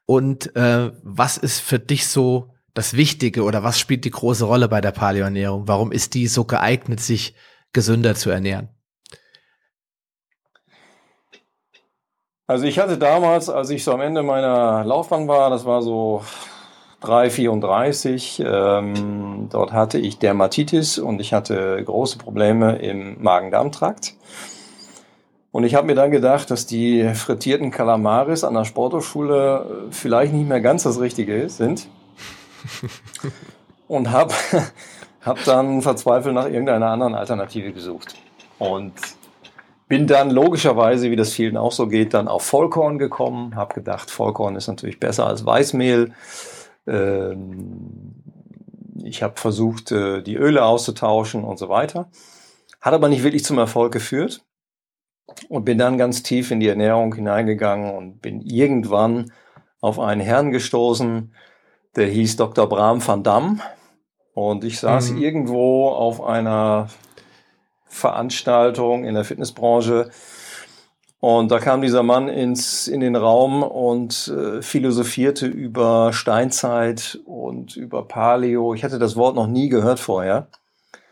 Und 0.06 0.56
äh, 0.56 0.92
was 1.04 1.38
ist 1.38 1.60
für 1.60 1.78
dich 1.78 2.08
so 2.08 2.51
das 2.74 2.96
Wichtige 2.96 3.44
oder 3.44 3.64
was 3.64 3.80
spielt 3.80 4.06
die 4.06 4.12
große 4.12 4.46
Rolle 4.46 4.68
bei 4.68 4.82
der 4.82 4.92
Paleoernährung? 4.92 5.68
Warum 5.68 5.92
ist 5.92 6.14
die 6.14 6.28
so 6.28 6.46
geeignet, 6.46 7.00
sich 7.00 7.36
gesünder 7.74 8.16
zu 8.16 8.30
ernähren? 8.30 8.70
Also 12.48 12.66
ich 12.66 12.80
hatte 12.80 12.98
damals, 12.98 13.50
als 13.50 13.70
ich 13.70 13.84
so 13.84 13.94
am 13.94 14.02
Ende 14.02 14.24
meiner 14.24 14.84
Laufbahn 14.84 15.28
war, 15.28 15.50
das 15.50 15.64
war 15.64 15.82
so 15.82 16.22
3,34, 17.02 18.46
ähm, 18.46 19.48
dort 19.50 19.72
hatte 19.72 19.98
ich 19.98 20.20
Dermatitis 20.20 21.00
und 21.00 21.22
ich 21.22 21.34
hatte 21.34 21.82
große 21.84 22.18
Probleme 22.18 22.78
im 22.78 23.22
Magen-Darm-Trakt. 23.24 24.16
Und 25.52 25.64
ich 25.64 25.76
habe 25.76 25.88
mir 25.88 25.96
dann 25.96 26.12
gedacht, 26.12 26.52
dass 26.52 26.66
die 26.66 27.14
frittierten 27.14 27.72
Kalamaris 27.72 28.44
an 28.44 28.54
der 28.54 28.66
Sporthochschule 28.66 29.88
vielleicht 29.92 30.34
nicht 30.34 30.48
mehr 30.48 30.62
ganz 30.62 30.84
das 30.84 31.00
Richtige 31.00 31.50
sind. 31.50 31.88
Und 33.88 34.12
habe 34.12 34.34
hab 35.22 35.44
dann 35.44 35.82
verzweifelt 35.82 36.34
nach 36.34 36.46
irgendeiner 36.46 36.88
anderen 36.88 37.16
Alternative 37.16 37.74
gesucht. 37.74 38.16
Und 38.58 38.94
bin 39.88 40.08
dann 40.08 40.30
logischerweise, 40.30 41.12
wie 41.12 41.18
das 41.18 41.34
vielen 41.34 41.58
auch 41.58 41.74
so 41.74 41.88
geht, 41.88 42.14
dann 42.14 42.30
auf 42.30 42.44
Vollkorn 42.44 42.98
gekommen. 42.98 43.58
Habe 43.58 43.74
gedacht, 43.74 44.10
Vollkorn 44.10 44.56
ist 44.56 44.68
natürlich 44.68 45.02
besser 45.02 45.28
als 45.28 45.46
Weißmehl. 45.46 46.14
Ähm, 46.88 48.24
ich 49.04 49.22
habe 49.22 49.34
versucht, 49.36 49.92
äh, 49.92 50.22
die 50.22 50.38
Öle 50.38 50.64
auszutauschen 50.64 51.44
und 51.44 51.60
so 51.60 51.68
weiter. 51.68 52.10
Hat 52.80 52.94
aber 52.94 53.10
nicht 53.10 53.24
wirklich 53.24 53.44
zum 53.44 53.58
Erfolg 53.58 53.92
geführt. 53.92 54.46
Und 55.50 55.66
bin 55.66 55.78
dann 55.78 55.98
ganz 55.98 56.24
tief 56.24 56.52
in 56.52 56.62
die 56.62 56.68
Ernährung 56.68 57.14
hineingegangen 57.14 57.94
und 57.94 58.22
bin 58.22 58.40
irgendwann 58.42 59.32
auf 59.82 60.00
einen 60.00 60.22
Herrn 60.22 60.52
gestoßen, 60.52 61.34
der 61.96 62.08
hieß 62.08 62.38
Dr. 62.38 62.68
Bram 62.68 63.06
van 63.06 63.24
Dam. 63.24 63.62
Und 64.34 64.64
ich 64.64 64.80
saß 64.80 65.12
mhm. 65.12 65.22
irgendwo 65.22 65.90
auf 65.90 66.24
einer 66.24 66.88
Veranstaltung 67.86 69.04
in 69.04 69.16
der 69.16 69.26
Fitnessbranche. 69.26 70.10
Und 71.20 71.52
da 71.52 71.60
kam 71.60 71.82
dieser 71.82 72.02
Mann 72.02 72.30
ins, 72.30 72.88
in 72.88 73.00
den 73.00 73.16
Raum 73.16 73.62
und 73.62 74.28
äh, 74.30 74.62
philosophierte 74.64 75.46
über 75.46 76.14
Steinzeit 76.14 77.20
und 77.26 77.76
über 77.76 78.08
Paleo. 78.08 78.74
Ich 78.74 78.84
hatte 78.84 78.98
das 78.98 79.16
Wort 79.16 79.36
noch 79.36 79.48
nie 79.48 79.70
gehört 79.70 80.00
vorher. 80.00 80.48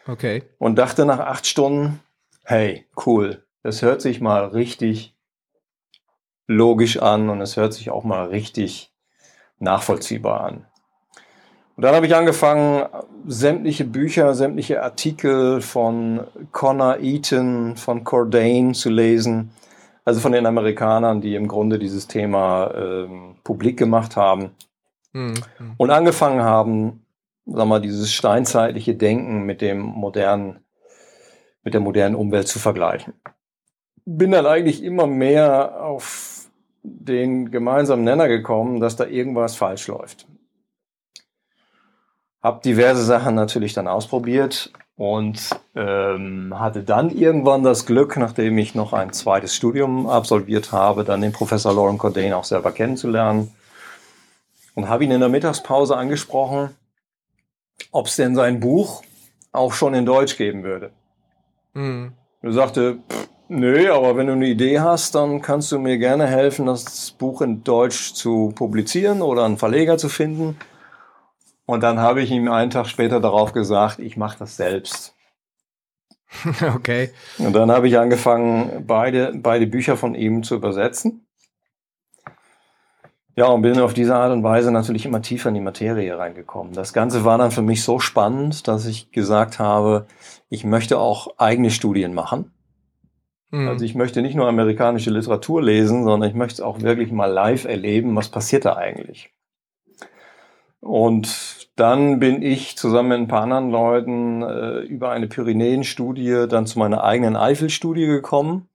Okay. 0.08 0.44
Und 0.58 0.78
dachte 0.78 1.06
nach 1.06 1.20
acht 1.20 1.46
Stunden, 1.46 2.00
hey, 2.44 2.88
cool, 3.06 3.44
das 3.62 3.84
hört 3.84 4.02
sich 4.02 4.20
mal 4.20 4.46
richtig 4.46 5.14
logisch 6.48 7.00
an 7.00 7.30
und 7.30 7.42
es 7.42 7.58
hört 7.58 7.74
sich 7.74 7.92
auch 7.92 8.04
mal 8.04 8.30
richtig 8.30 8.92
nachvollziehbar 9.60 10.42
an. 10.42 10.66
Und 11.80 11.84
dann 11.84 11.96
habe 11.96 12.08
ich 12.08 12.14
angefangen, 12.14 12.90
sämtliche 13.26 13.86
Bücher, 13.86 14.34
sämtliche 14.34 14.84
Artikel 14.84 15.62
von 15.62 16.28
Connor 16.52 16.98
Eaton, 17.00 17.78
von 17.78 18.04
Cordain 18.04 18.74
zu 18.74 18.90
lesen. 18.90 19.52
Also 20.04 20.20
von 20.20 20.34
den 20.34 20.46
Amerikanern, 20.46 21.22
die 21.22 21.36
im 21.36 21.48
Grunde 21.48 21.80
dieses 21.80 22.08
Thema 22.08 22.70
ähm, 22.76 23.38
publik 23.46 23.80
gemacht 23.80 24.18
haben. 24.18 24.52
Mhm. 25.14 25.36
Und 25.78 25.90
angefangen 25.90 26.42
haben, 26.42 27.06
sag 27.46 27.66
mal, 27.66 27.80
dieses 27.80 28.12
steinzeitliche 28.12 28.96
Denken 28.96 29.44
mit 29.44 29.62
dem 29.62 29.80
modernen, 29.80 30.60
mit 31.64 31.74
der 31.74 31.80
modernen 31.80 32.16
Umwelt 32.16 32.50
zu 32.50 32.60
vergleichen. 32.60 33.14
Bin 34.04 34.32
dann 34.32 34.46
eigentlich 34.46 34.84
immer 34.84 35.08
mehr 35.08 35.82
auf 35.82 36.50
den 36.84 37.52
gemeinsamen 37.52 38.04
Nenner 38.04 38.28
gekommen, 38.28 38.82
dass 38.82 38.98
da 38.98 39.06
irgendwas 39.06 39.56
falsch 39.56 39.88
läuft. 39.88 40.28
Hab 42.42 42.62
diverse 42.64 43.04
Sachen 43.04 43.36
natürlich 43.36 43.74
dann 43.74 43.88
ausprobiert 43.88 44.72
und 44.96 45.50
ähm, 45.76 46.54
hatte 46.58 46.84
dann 46.84 47.10
irgendwann 47.10 47.64
das 47.64 47.86
Glück, 47.86 48.18
nachdem 48.18 48.58
ich 48.58 48.76
noch 48.76 48.94
ein 48.94 49.14
zweites 49.14 49.56
Studium 49.56 50.08
absolviert 50.08 50.72
habe, 50.72 51.04
dann 51.04 51.22
den 51.22 51.32
Professor 51.32 51.74
Lauren 51.74 51.98
Cordain 51.98 52.34
auch 52.34 52.44
selber 52.44 52.72
kennenzulernen 52.72 53.52
und 54.76 54.90
habe 54.90 55.04
ihn 55.04 55.12
in 55.12 55.20
der 55.20 55.30
Mittagspause 55.30 55.98
angesprochen, 55.98 56.70
ob 57.92 58.08
es 58.08 58.16
denn 58.16 58.36
sein 58.36 58.60
Buch 58.60 59.04
auch 59.52 59.74
schon 59.74 59.94
in 59.94 60.06
Deutsch 60.06 60.38
geben 60.38 60.64
würde. 60.64 60.92
Mhm. 61.74 62.14
Er 62.42 62.52
sagte, 62.54 63.00
pff, 63.10 63.30
nö, 63.50 63.92
aber 63.92 64.16
wenn 64.16 64.28
du 64.28 64.34
eine 64.34 64.48
Idee 64.48 64.80
hast, 64.80 65.16
dann 65.16 65.42
kannst 65.42 65.72
du 65.72 65.80
mir 65.80 65.98
gerne 65.98 66.28
helfen, 66.28 66.66
das 66.66 67.12
Buch 67.12 67.42
in 67.42 67.64
Deutsch 67.64 68.14
zu 68.14 68.54
publizieren 68.56 69.22
oder 69.22 69.46
einen 69.46 69.58
Verleger 69.58 69.98
zu 69.98 70.10
finden. 70.10 70.58
Und 71.70 71.84
dann 71.84 72.00
habe 72.00 72.24
ich 72.24 72.32
ihm 72.32 72.52
einen 72.52 72.72
Tag 72.72 72.88
später 72.88 73.20
darauf 73.20 73.54
gesagt, 73.54 74.00
ich 74.00 74.18
mache 74.18 74.40
das 74.40 74.58
selbst. 74.58 75.16
Okay. 76.76 77.12
Und 77.38 77.54
dann 77.54 77.70
habe 77.70 77.88
ich 77.88 78.00
angefangen, 78.00 78.86
beide, 78.88 79.34
beide 79.36 79.68
Bücher 79.68 79.96
von 79.96 80.16
ihm 80.16 80.42
zu 80.42 80.56
übersetzen. 80.56 81.28
Ja, 83.36 83.46
und 83.46 83.62
bin 83.62 83.80
auf 83.80 83.94
diese 83.94 84.16
Art 84.16 84.32
und 84.32 84.42
Weise 84.42 84.72
natürlich 84.72 85.06
immer 85.06 85.22
tiefer 85.22 85.50
in 85.50 85.56
die 85.56 85.62
Materie 85.62 86.18
reingekommen. 86.18 86.74
Das 86.74 86.92
Ganze 86.92 87.24
war 87.24 87.38
dann 87.38 87.52
für 87.52 87.62
mich 87.62 87.84
so 87.84 88.00
spannend, 88.00 88.68
dass 88.68 88.88
ich 88.88 89.12
gesagt 89.12 89.60
habe, 89.60 90.08
ich 90.50 90.64
möchte 90.64 90.98
auch 90.98 91.38
eigene 91.38 91.70
Studien 91.70 92.16
machen. 92.16 92.52
Mhm. 93.52 93.68
Also 93.68 93.86
ich 93.86 93.94
möchte 93.94 94.24
nicht 94.24 94.36
nur 94.36 94.48
amerikanische 94.48 95.12
Literatur 95.12 95.62
lesen, 95.62 96.04
sondern 96.04 96.30
ich 96.30 96.36
möchte 96.36 96.66
auch 96.66 96.82
wirklich 96.82 97.12
mal 97.12 97.32
live 97.32 97.66
erleben, 97.66 98.16
was 98.16 98.30
passiert 98.30 98.66
da 98.66 98.76
eigentlich. 98.76 99.32
Und 100.82 101.70
dann 101.76 102.20
bin 102.20 102.42
ich 102.42 102.78
zusammen 102.78 103.10
mit 103.10 103.18
ein 103.20 103.28
paar 103.28 103.44
anderen 103.44 103.70
Leuten 103.70 104.42
äh, 104.42 104.80
über 104.80 105.12
eine 105.12 105.28
Pyrenäen-Studie 105.28 106.46
dann 106.50 106.66
zu 106.66 106.80
meiner 106.80 107.04
eigenen 107.04 107.36
Eifel-Studie 107.36 108.06
gekommen. 108.06 108.70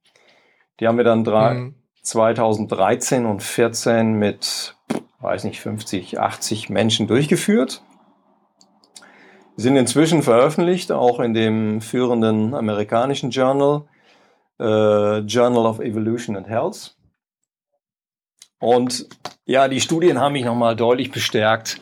Die 0.81 0.87
haben 0.87 0.97
wir 0.97 1.05
dann 1.05 1.25
drei, 1.25 1.55
mhm. 1.55 1.75
2013 2.03 3.25
und 3.25 3.43
14 3.43 4.13
mit, 4.15 4.77
weiß 5.21 5.45
nicht, 5.45 5.61
50, 5.61 6.21
80 6.21 6.69
Menschen 6.69 7.07
durchgeführt. 7.07 7.83
Die 9.57 9.63
sind 9.63 9.77
inzwischen 9.77 10.23
veröffentlicht, 10.23 10.93
auch 10.93 11.21
in 11.21 11.33
dem 11.33 11.81
führenden 11.81 12.55
amerikanischen 12.55 13.31
Journal, 13.31 13.85
äh, 14.59 15.19
Journal 15.21 15.67
of 15.67 15.81
Evolution 15.81 16.37
and 16.37 16.49
Health. 16.49 16.97
Und 18.59 19.09
ja, 19.47 19.69
die 19.69 19.81
Studien 19.81 20.19
haben 20.19 20.33
mich 20.33 20.45
nochmal 20.45 20.75
deutlich 20.75 21.11
bestärkt, 21.13 21.81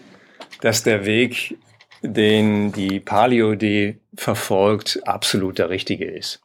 dass 0.62 0.85
der 0.85 1.05
Weg, 1.05 1.59
den 2.03 2.72
die 2.72 3.01
Paleo-D 3.01 3.98
verfolgt, 4.14 5.01
absolut 5.05 5.59
der 5.59 5.70
richtige 5.70 6.05
ist. 6.05 6.40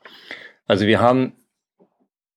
Also 0.65 0.87
wir 0.87 0.99
haben, 0.99 1.33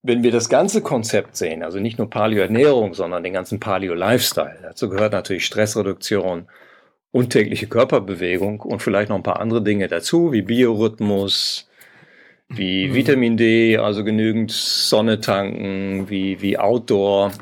wenn 0.02 0.22
wir 0.22 0.30
das 0.30 0.50
ganze 0.50 0.82
Konzept 0.82 1.36
sehen, 1.36 1.62
also 1.62 1.80
nicht 1.80 1.98
nur 1.98 2.08
Paleo-Ernährung, 2.08 2.92
sondern 2.92 3.24
den 3.24 3.32
ganzen 3.32 3.60
Paleo-Lifestyle, 3.60 4.58
dazu 4.62 4.90
gehört 4.90 5.12
natürlich 5.12 5.46
Stressreduktion 5.46 6.48
und 7.12 7.30
tägliche 7.30 7.66
Körperbewegung 7.66 8.60
und 8.60 8.82
vielleicht 8.82 9.08
noch 9.08 9.16
ein 9.16 9.22
paar 9.22 9.40
andere 9.40 9.62
Dinge 9.62 9.88
dazu, 9.88 10.32
wie 10.32 10.42
Biorhythmus, 10.42 11.66
wie 12.48 12.88
mhm. 12.88 12.94
Vitamin 12.94 13.36
D, 13.38 13.78
also 13.78 14.04
genügend 14.04 14.52
Sonne 14.52 15.20
tanken, 15.20 16.10
wie, 16.10 16.42
wie 16.42 16.58
Outdoor 16.58 17.32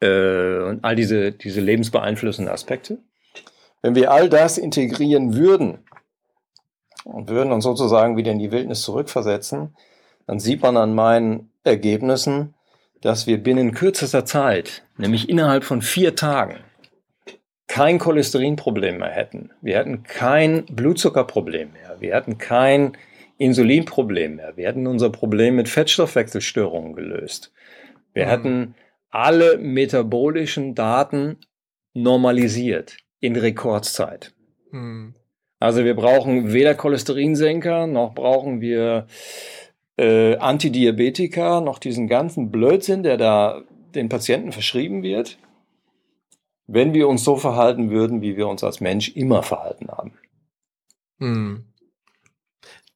äh, 0.00 0.58
und 0.58 0.84
all 0.84 0.96
diese, 0.96 1.32
diese 1.32 1.62
lebensbeeinflussenden 1.62 2.52
Aspekte. 2.52 2.98
Wenn 3.82 3.94
wir 3.94 4.10
all 4.10 4.28
das 4.28 4.58
integrieren 4.58 5.34
würden 5.34 5.78
und 7.04 7.28
würden 7.28 7.52
uns 7.52 7.64
sozusagen 7.64 8.16
wieder 8.16 8.32
in 8.32 8.38
die 8.38 8.52
Wildnis 8.52 8.82
zurückversetzen, 8.82 9.74
dann 10.26 10.38
sieht 10.38 10.62
man 10.62 10.76
an 10.76 10.94
meinen 10.94 11.50
Ergebnissen, 11.64 12.54
dass 13.00 13.26
wir 13.26 13.42
binnen 13.42 13.72
kürzester 13.72 14.24
Zeit, 14.24 14.84
nämlich 14.98 15.28
innerhalb 15.28 15.64
von 15.64 15.80
vier 15.80 16.14
Tagen, 16.14 16.58
kein 17.66 17.98
Cholesterinproblem 17.98 18.98
mehr 18.98 19.10
hätten. 19.10 19.50
Wir 19.62 19.78
hätten 19.78 20.02
kein 20.02 20.66
Blutzuckerproblem 20.66 21.72
mehr. 21.72 21.96
Wir 22.00 22.14
hätten 22.16 22.36
kein 22.36 22.96
Insulinproblem 23.38 24.36
mehr. 24.36 24.56
Wir 24.56 24.68
hätten 24.68 24.86
unser 24.86 25.08
Problem 25.08 25.56
mit 25.56 25.68
Fettstoffwechselstörungen 25.68 26.94
gelöst. 26.94 27.52
Wir 28.12 28.26
mhm. 28.26 28.30
hätten 28.30 28.74
alle 29.10 29.56
metabolischen 29.56 30.74
Daten 30.74 31.38
normalisiert 31.94 32.96
in 33.20 33.36
Rekordzeit. 33.36 34.32
Hm. 34.70 35.14
Also 35.58 35.84
wir 35.84 35.94
brauchen 35.94 36.52
weder 36.52 36.74
Cholesterinsenker, 36.74 37.86
noch 37.86 38.14
brauchen 38.14 38.60
wir 38.60 39.06
äh, 39.98 40.36
Antidiabetika, 40.36 41.60
noch 41.60 41.78
diesen 41.78 42.08
ganzen 42.08 42.50
Blödsinn, 42.50 43.02
der 43.02 43.18
da 43.18 43.62
den 43.94 44.08
Patienten 44.08 44.52
verschrieben 44.52 45.02
wird, 45.02 45.38
wenn 46.66 46.94
wir 46.94 47.08
uns 47.08 47.24
so 47.24 47.36
verhalten 47.36 47.90
würden, 47.90 48.22
wie 48.22 48.36
wir 48.36 48.48
uns 48.48 48.64
als 48.64 48.80
Mensch 48.80 49.14
immer 49.14 49.42
verhalten 49.42 49.88
haben. 49.88 50.12
Hm. 51.18 51.64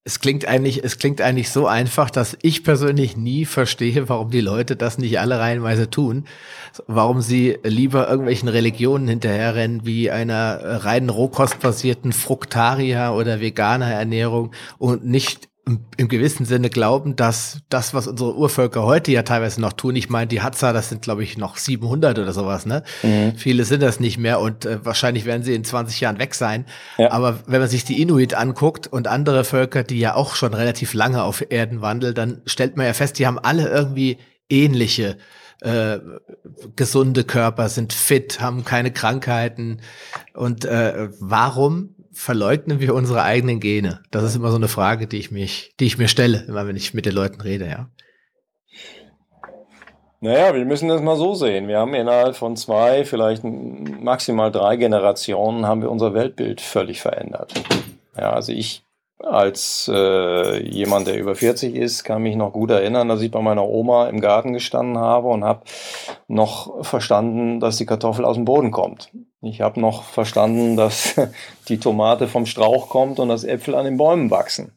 Es 0.07 0.21
klingt 0.21 0.47
eigentlich, 0.47 0.85
es 0.85 0.99
klingt 0.99 1.23
eigentlich 1.23 1.49
so 1.51 1.67
einfach, 1.67 2.11
dass 2.11 2.37
ich 2.43 2.62
persönlich 2.62 3.17
nie 3.17 3.47
verstehe, 3.47 4.07
warum 4.11 4.31
die 4.31 4.43
Leute 4.43 4.77
das 4.77 4.99
nicht 4.99 5.19
alle 5.19 5.38
reihenweise 5.38 5.88
tun. 5.88 6.27
Warum 6.87 7.23
sie 7.23 7.57
lieber 7.62 8.07
irgendwelchen 8.07 8.51
Religionen 8.51 9.09
hinterherrennen, 9.09 9.87
wie 9.87 10.11
einer 10.11 10.85
reinen 10.85 11.09
rohkostbasierten 11.09 12.12
Fruktarier 12.12 13.14
oder 13.17 13.40
veganer 13.40 13.90
Ernährung 13.90 14.53
und 14.77 15.07
nicht 15.07 15.49
im 15.96 16.09
gewissen 16.09 16.44
Sinne 16.44 16.68
glauben, 16.68 17.16
dass 17.16 17.61
das, 17.70 17.94
was 17.94 18.07
unsere 18.07 18.37
Urvölker 18.37 18.83
heute 18.83 19.12
ja 19.12 19.22
teilweise 19.22 19.61
noch 19.61 19.72
tun, 19.72 19.96
ich 19.96 20.11
meine, 20.11 20.27
die 20.27 20.42
Hadza, 20.42 20.72
das 20.72 20.90
sind 20.90 21.03
glaube 21.03 21.22
ich 21.22 21.38
noch 21.38 21.57
700 21.57 22.18
oder 22.18 22.33
sowas, 22.33 22.66
ne? 22.66 22.83
Mhm. 23.03 23.35
Viele 23.37 23.64
sind 23.64 23.83
das 23.83 23.98
nicht 23.98 24.18
mehr 24.18 24.40
und 24.40 24.66
äh, 24.66 24.85
wahrscheinlich 24.85 25.24
werden 25.24 25.42
sie 25.42 25.55
in 25.55 25.64
20 25.64 26.00
Jahren 26.00 26.18
weg 26.18 26.35
sein. 26.35 26.66
Ja. 26.98 27.12
Aber 27.12 27.40
wenn 27.46 27.61
man 27.61 27.70
sich 27.70 27.85
die 27.85 28.03
Inuit 28.03 28.35
anguckt 28.35 28.87
und 28.87 29.09
andere 29.09 29.44
Völker, 29.44 29.85
die 29.85 29.98
ja 29.98 30.14
auch 30.14 30.35
schon 30.35 30.53
relativ 30.53 30.92
lange 30.92 31.22
auf 31.22 31.44
Erden 31.48 31.81
wandeln, 31.81 32.14
dann 32.14 32.42
stellt 32.44 32.77
man 32.77 32.87
ja 32.87 32.92
fest, 32.92 33.18
die 33.18 33.27
haben 33.27 33.38
alle 33.38 33.68
irgendwie 33.68 34.18
ähnliche 34.50 35.16
äh, 35.62 35.98
gesunde 36.77 37.24
Körper, 37.24 37.70
sind 37.70 37.94
fit, 37.94 38.40
haben 38.40 38.64
keine 38.64 38.92
Krankheiten. 38.92 39.81
Und 40.35 40.66
äh, 40.66 41.09
warum 41.20 41.94
verleugnen 42.14 42.81
wir 42.81 42.94
unsere 42.94 43.22
eigenen 43.22 43.61
Gene? 43.61 44.03
Das 44.11 44.24
ist 44.24 44.37
immer 44.37 44.50
so 44.50 44.57
eine 44.57 44.68
Frage, 44.68 45.07
die 45.07 45.18
ich 45.18 45.31
mich, 45.31 45.74
die 45.79 45.87
ich 45.87 45.98
mir 45.98 46.09
stelle, 46.09 46.44
immer 46.48 46.66
wenn 46.66 46.77
ich 46.77 46.94
mit 46.94 47.07
den 47.07 47.14
Leuten 47.14 47.40
rede, 47.40 47.66
ja. 47.66 47.88
Naja, 50.20 50.55
wir 50.55 50.64
müssen 50.64 50.88
das 50.88 51.03
mal 51.03 51.16
so 51.16 51.35
sehen. 51.35 51.68
Wir 51.68 51.79
haben 51.79 51.92
innerhalb 51.92 52.35
von 52.35 52.57
zwei, 52.57 53.05
vielleicht 53.05 53.44
maximal 53.44 54.50
drei 54.50 54.77
Generationen 54.77 55.66
haben 55.66 55.83
wir 55.83 55.90
unser 55.90 56.14
Weltbild 56.14 56.62
völlig 56.62 57.03
verändert. 57.03 57.53
Ja, 58.16 58.33
also 58.33 58.53
ich 58.53 58.85
als 59.22 59.90
äh, 59.92 60.62
jemand, 60.68 61.07
der 61.07 61.18
über 61.18 61.35
40 61.35 61.74
ist, 61.74 62.05
kann 62.05 62.22
mich 62.22 62.37
noch 62.37 62.53
gut 62.53 62.70
erinnern, 62.70 63.09
dass 63.09 63.22
ich 63.22 63.31
bei 63.31 63.40
meiner 63.40 63.66
Oma 63.66 64.09
im 64.09 64.20
Garten 64.20 64.53
gestanden 64.53 64.98
habe 64.98 65.29
und 65.29 65.44
habe 65.44 65.64
noch 66.29 66.85
verstanden, 66.85 67.61
dass 67.61 67.77
die 67.77 67.87
Kartoffel 67.87 68.24
aus 68.24 68.37
dem 68.37 68.44
Boden 68.44 68.70
kommt. 68.70 69.11
Ich 69.45 69.61
habe 69.61 69.81
noch 69.81 70.05
verstanden, 70.05 70.77
dass 70.77 71.15
die 71.69 71.79
Tomate 71.79 72.29
vom 72.29 72.47
Strauch 72.47 72.89
kommt 72.89 73.19
und 73.19 73.29
dass 73.29 73.45
Äpfel 73.45 73.75
an 73.75 73.85
den 73.85 73.97
Bäumen 73.97 74.31
wachsen. 74.31 74.73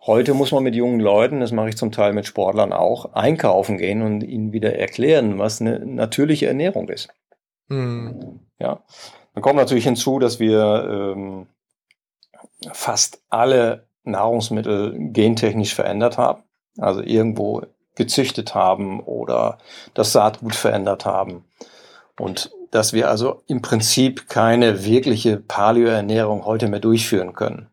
Heute 0.00 0.34
muss 0.34 0.52
man 0.52 0.64
mit 0.64 0.74
jungen 0.74 1.00
Leuten, 1.00 1.40
das 1.40 1.52
mache 1.52 1.68
ich 1.68 1.76
zum 1.76 1.92
Teil 1.92 2.12
mit 2.12 2.26
Sportlern 2.26 2.72
auch, 2.72 3.12
einkaufen 3.14 3.78
gehen 3.78 4.02
und 4.02 4.22
ihnen 4.22 4.52
wieder 4.52 4.76
erklären, 4.76 5.38
was 5.38 5.60
eine 5.60 5.78
natürliche 5.86 6.46
Ernährung 6.46 6.88
ist. 6.88 7.08
Mhm. 7.68 8.40
Ja, 8.58 8.80
dann 9.34 9.42
kommt 9.42 9.56
natürlich 9.56 9.84
hinzu, 9.84 10.18
dass 10.18 10.40
wir 10.40 10.88
ähm, 10.90 11.46
fast 12.72 13.20
alle 13.28 13.86
Nahrungsmittel 14.04 14.96
gentechnisch 15.12 15.74
verändert 15.74 16.18
haben, 16.18 16.42
also 16.78 17.02
irgendwo 17.02 17.62
gezüchtet 17.94 18.54
haben 18.54 19.00
oder 19.00 19.58
das 19.94 20.12
Saatgut 20.12 20.54
verändert 20.54 21.06
haben. 21.06 21.44
Und 22.18 22.50
dass 22.70 22.92
wir 22.92 23.08
also 23.08 23.42
im 23.46 23.62
Prinzip 23.62 24.28
keine 24.28 24.84
wirkliche 24.84 25.38
Paleo-Ernährung 25.38 26.44
heute 26.44 26.68
mehr 26.68 26.80
durchführen 26.80 27.34
können. 27.34 27.68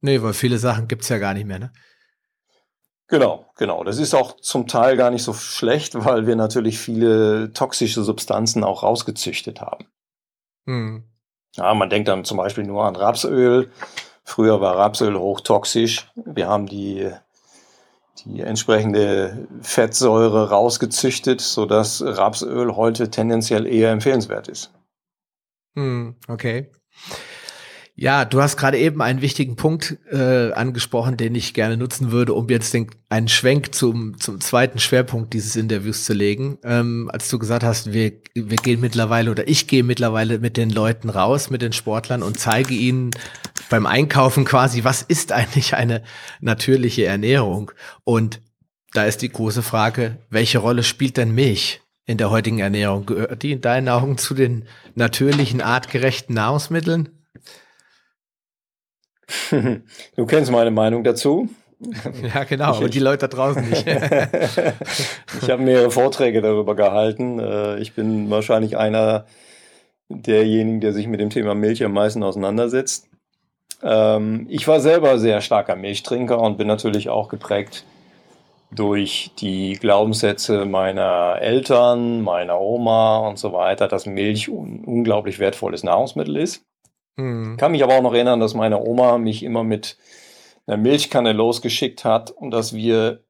Nee, 0.00 0.22
weil 0.22 0.32
viele 0.32 0.58
Sachen 0.58 0.88
gibt's 0.88 1.08
ja 1.08 1.18
gar 1.18 1.34
nicht 1.34 1.46
mehr, 1.46 1.58
ne? 1.58 1.72
Genau, 3.08 3.46
genau. 3.56 3.84
Das 3.84 3.98
ist 3.98 4.14
auch 4.14 4.36
zum 4.36 4.66
Teil 4.66 4.96
gar 4.96 5.10
nicht 5.10 5.22
so 5.22 5.32
schlecht, 5.32 5.94
weil 6.04 6.26
wir 6.26 6.36
natürlich 6.36 6.78
viele 6.78 7.52
toxische 7.52 8.02
Substanzen 8.02 8.62
auch 8.64 8.82
rausgezüchtet 8.82 9.62
haben. 9.62 9.86
Hm. 10.66 11.04
Ja, 11.56 11.72
man 11.74 11.88
denkt 11.88 12.08
dann 12.08 12.24
zum 12.24 12.36
Beispiel 12.36 12.64
nur 12.64 12.84
an 12.84 12.96
Rapsöl. 12.96 13.72
Früher 14.24 14.60
war 14.60 14.76
Rapsöl 14.76 15.18
hochtoxisch. 15.18 16.10
Wir 16.14 16.48
haben 16.48 16.66
die, 16.66 17.10
die 18.24 18.40
entsprechende 18.40 19.48
Fettsäure 19.60 20.50
rausgezüchtet, 20.50 21.40
sodass 21.40 22.02
Rapsöl 22.04 22.76
heute 22.76 23.10
tendenziell 23.10 23.66
eher 23.66 23.90
empfehlenswert 23.90 24.48
ist. 24.48 24.72
Hm, 25.76 26.16
okay. 26.26 26.70
Ja, 28.00 28.24
du 28.24 28.40
hast 28.40 28.56
gerade 28.56 28.78
eben 28.78 29.02
einen 29.02 29.22
wichtigen 29.22 29.56
Punkt 29.56 29.98
äh, 30.12 30.52
angesprochen, 30.52 31.16
den 31.16 31.34
ich 31.34 31.52
gerne 31.52 31.76
nutzen 31.76 32.12
würde, 32.12 32.32
um 32.32 32.48
jetzt 32.48 32.72
den, 32.72 32.86
einen 33.08 33.26
Schwenk 33.26 33.74
zum, 33.74 34.20
zum 34.20 34.40
zweiten 34.40 34.78
Schwerpunkt 34.78 35.32
dieses 35.32 35.56
Interviews 35.56 36.04
zu 36.04 36.12
legen. 36.12 36.58
Ähm, 36.62 37.10
als 37.12 37.28
du 37.28 37.40
gesagt 37.40 37.64
hast, 37.64 37.92
wir, 37.92 38.12
wir 38.34 38.56
gehen 38.56 38.80
mittlerweile 38.80 39.32
oder 39.32 39.48
ich 39.48 39.66
gehe 39.66 39.82
mittlerweile 39.82 40.38
mit 40.38 40.56
den 40.56 40.70
Leuten 40.70 41.10
raus, 41.10 41.50
mit 41.50 41.60
den 41.60 41.72
Sportlern 41.72 42.22
und 42.22 42.38
zeige 42.38 42.72
ihnen 42.72 43.10
beim 43.68 43.86
Einkaufen 43.86 44.44
quasi, 44.44 44.84
was 44.84 45.02
ist 45.02 45.32
eigentlich 45.32 45.74
eine 45.74 46.02
natürliche 46.40 47.06
Ernährung? 47.06 47.70
Und 48.04 48.40
da 48.92 49.04
ist 49.04 49.22
die 49.22 49.28
große 49.28 49.62
Frage, 49.62 50.18
welche 50.30 50.58
Rolle 50.58 50.82
spielt 50.82 51.16
denn 51.16 51.34
Milch 51.34 51.80
in 52.06 52.18
der 52.18 52.30
heutigen 52.30 52.58
Ernährung? 52.58 53.06
Gehört 53.06 53.42
die 53.42 53.52
in 53.52 53.60
deinen 53.60 53.88
Augen 53.88 54.18
zu 54.18 54.34
den 54.34 54.64
natürlichen, 54.94 55.60
artgerechten 55.60 56.34
Nahrungsmitteln? 56.34 57.10
Du 60.16 60.24
kennst 60.26 60.50
meine 60.50 60.70
Meinung 60.70 61.04
dazu. 61.04 61.48
Ja, 62.34 62.42
genau, 62.44 62.74
aber 62.74 62.88
die 62.88 62.98
Leute 62.98 63.28
da 63.28 63.36
draußen 63.36 63.68
nicht. 63.68 63.86
ich 65.42 65.50
habe 65.50 65.62
mehrere 65.62 65.92
Vorträge 65.92 66.40
darüber 66.40 66.74
gehalten. 66.74 67.38
Äh, 67.38 67.78
ich 67.78 67.92
bin 67.92 68.30
wahrscheinlich 68.30 68.76
einer 68.76 69.26
derjenigen, 70.08 70.80
der 70.80 70.92
sich 70.92 71.06
mit 71.06 71.20
dem 71.20 71.30
Thema 71.30 71.54
Milch 71.54 71.84
am 71.84 71.92
meisten 71.92 72.24
auseinandersetzt. 72.24 73.08
Ähm, 73.82 74.46
ich 74.48 74.66
war 74.66 74.80
selber 74.80 75.18
sehr 75.18 75.40
starker 75.40 75.76
Milchtrinker 75.76 76.40
und 76.40 76.58
bin 76.58 76.66
natürlich 76.66 77.08
auch 77.08 77.28
geprägt 77.28 77.84
durch 78.70 79.30
die 79.38 79.74
Glaubenssätze 79.74 80.64
meiner 80.66 81.38
Eltern, 81.40 82.20
meiner 82.22 82.60
Oma 82.60 83.18
und 83.18 83.38
so 83.38 83.52
weiter, 83.52 83.88
dass 83.88 84.06
Milch 84.06 84.48
ein 84.48 84.84
unglaublich 84.84 85.38
wertvolles 85.38 85.84
Nahrungsmittel 85.84 86.36
ist. 86.36 86.64
Mhm. 87.16 87.56
Kann 87.56 87.72
mich 87.72 87.82
aber 87.82 87.96
auch 87.96 88.02
noch 88.02 88.12
erinnern, 88.12 88.40
dass 88.40 88.54
meine 88.54 88.80
Oma 88.80 89.18
mich 89.18 89.42
immer 89.42 89.64
mit 89.64 89.96
einer 90.66 90.76
Milchkanne 90.76 91.32
losgeschickt 91.32 92.04
hat 92.04 92.30
und 92.30 92.50
dass 92.50 92.74
wir 92.74 93.24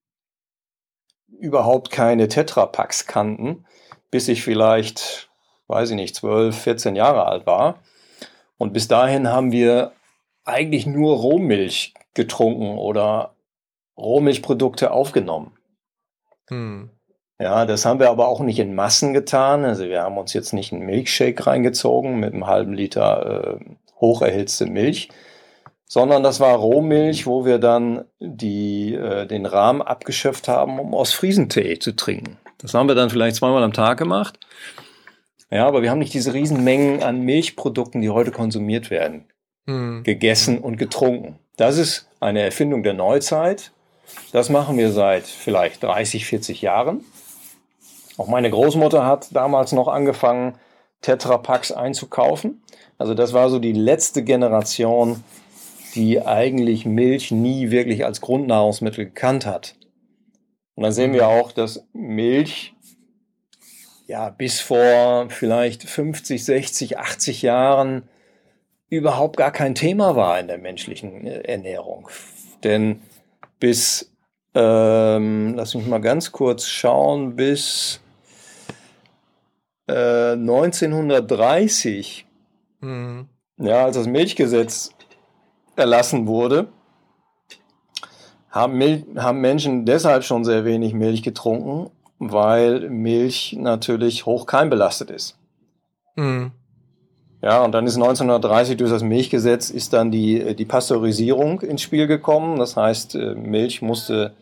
überhaupt 1.29 1.91
keine 1.91 2.27
Tetrapacks 2.27 3.07
kannten, 3.07 3.65
bis 4.11 4.27
ich 4.27 4.43
vielleicht, 4.43 5.31
weiß 5.69 5.91
ich 5.91 5.97
nicht, 5.97 6.17
12, 6.17 6.57
14 6.57 6.97
Jahre 6.97 7.27
alt 7.27 7.47
war. 7.47 7.79
Und 8.57 8.73
bis 8.73 8.89
dahin 8.89 9.29
haben 9.29 9.53
wir 9.53 9.93
eigentlich 10.49 10.87
nur 10.87 11.17
Rohmilch 11.17 11.95
getrunken 12.15 12.79
oder 12.79 13.35
Rohmilchprodukte 13.97 14.91
aufgenommen. 14.91 15.53
Hm. 16.49 16.91
Ja, 17.41 17.67
das 17.67 17.85
haben 17.85 18.01
wir 18.01 18.11
aber 18.11 18.29
auch 18.29 18.41
nicht 18.41 18.59
in 18.59 18.75
Massen 18.75 19.13
getan. 19.15 19.65
Also 19.65 19.85
wir 19.85 20.03
haben 20.03 20.19
uns 20.19 20.33
jetzt 20.33 20.53
nicht 20.53 20.73
einen 20.73 20.87
Milchshake 20.87 21.47
reingezogen 21.47 22.19
mit 22.19 22.35
einem 22.35 22.47
halben 22.47 22.73
Liter 22.73 23.59
äh, 23.61 23.65
hocherhitzte 24.01 24.67
Milch, 24.67 25.09
sondern 25.85 26.23
das 26.23 26.41
war 26.41 26.57
Rohmilch, 26.57 27.27
wo 27.27 27.45
wir 27.45 27.59
dann 27.59 28.05
die, 28.19 28.95
äh, 28.95 29.27
den 29.27 29.47
Rahmen 29.47 29.83
abgeschöpft 29.83 30.49
haben, 30.49 30.81
um 30.81 30.95
aus 30.95 31.13
Friesentee 31.13 31.79
zu 31.79 31.95
trinken. 31.95 32.39
Das 32.59 32.75
haben 32.75 32.89
wir 32.89 32.97
dann 32.97 33.11
vielleicht 33.11 33.37
zweimal 33.37 33.63
am 33.63 33.73
Tag 33.73 33.99
gemacht. 33.99 34.41
Ja, 35.51 35.67
aber 35.67 35.81
wir 35.83 35.91
haben 35.91 36.01
nicht 36.01 36.13
diese 36.13 36.35
Riesenmengen 36.35 37.03
an 37.03 37.21
Milchprodukten, 37.21 38.03
die 38.03 38.11
heute 38.11 38.33
konsumiert 38.33 38.91
werden, 38.91 39.28
hm. 39.69 40.03
gegessen 40.03 40.59
und 40.59 40.79
getrunken. 40.79 41.39
Das 41.57 41.77
ist 41.77 42.09
eine 42.21 42.41
Erfindung 42.41 42.83
der 42.83 42.95
Neuzeit. 42.95 43.71
Das 44.33 44.49
machen 44.49 44.79
wir 44.79 44.91
seit 44.91 45.25
vielleicht 45.27 45.83
30, 45.83 46.25
40 46.25 46.63
Jahren. 46.63 47.05
Auch 48.17 48.29
meine 48.29 48.51
Großmutter 48.51 49.05
hat 49.05 49.29
damals 49.33 49.73
noch 49.73 49.87
angefangen, 49.87 50.55
Tetrapacks 51.03 51.71
einzukaufen. 51.71 52.63
Also 52.97 53.13
das 53.13 53.35
war 53.35 53.51
so 53.51 53.59
die 53.59 53.73
letzte 53.73 54.25
Generation, 54.25 55.23
die 55.95 56.21
eigentlich 56.21 56.87
Milch 56.87 57.31
nie 57.31 57.71
wirklich 57.71 58.05
als 58.07 58.21
Grundnahrungsmittel 58.23 59.05
gekannt 59.05 59.45
hat. 59.45 59.77
Und 60.77 60.85
dann 60.85 60.93
sehen 60.93 61.13
wir 61.13 61.25
mhm. 61.25 61.29
auch, 61.29 61.53
dass 61.53 61.85
Milch 61.93 62.75
ja 64.07 64.31
bis 64.31 64.61
vor 64.61 65.27
vielleicht 65.29 65.83
50, 65.83 66.43
60, 66.43 66.99
80 66.99 67.43
Jahren 67.43 68.09
überhaupt 68.89 69.37
gar 69.37 69.51
kein 69.51 69.75
Thema 69.75 70.17
war 70.17 70.41
in 70.41 70.49
der 70.49 70.59
menschlichen 70.59 71.27
äh, 71.27 71.41
Ernährung. 71.41 72.09
Denn 72.65 73.03
bis, 73.61 74.11
ähm, 74.55 75.55
lass 75.55 75.75
mich 75.75 75.87
mal 75.87 76.01
ganz 76.01 76.33
kurz 76.33 76.67
schauen, 76.67 77.37
bis 77.37 78.01
1930, 79.89 82.27
äh, 82.83 82.85
mhm. 82.85 83.29
ja, 83.57 83.87
als 83.87 83.97
das 83.97 84.07
Milchgesetz 84.07 84.91
erlassen 85.77 86.27
wurde, 86.27 86.69
haben, 88.51 88.77
Mil 88.77 89.07
haben 89.17 89.41
Menschen 89.41 89.87
deshalb 89.87 90.25
schon 90.25 90.45
sehr 90.45 90.65
wenig 90.65 90.93
Milch 90.93 91.23
getrunken, 91.23 91.91
weil 92.19 92.91
Milch 92.91 93.57
natürlich 93.59 94.27
hoch 94.27 94.47
keimbelastet 94.47 95.11
ist. 95.11 95.39
Mhm. 96.17 96.53
Ja, 97.41 97.63
und 97.63 97.73
dann 97.73 97.87
ist 97.87 97.95
1930 97.95 98.77
durch 98.77 98.91
das 98.91 99.03
Milchgesetz 99.03 99.71
ist 99.71 99.93
dann 99.93 100.11
die, 100.11 100.57
die 100.57 100.65
Pasteurisierung 100.65 101.61
ins 101.61 101.83
Spiel 101.83 102.07
gekommen. 102.07 102.59
Das 102.59 102.77
heißt, 102.77 103.15
äh, 103.15 103.35
Milch 103.35 103.81
musste 103.81 104.35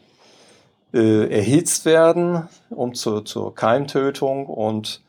äh, 0.95 1.31
erhitzt 1.31 1.85
werden 1.85 2.49
um 2.71 2.95
zu, 2.95 3.21
zur 3.21 3.55
Keimtötung 3.55 4.47
und 4.47 5.03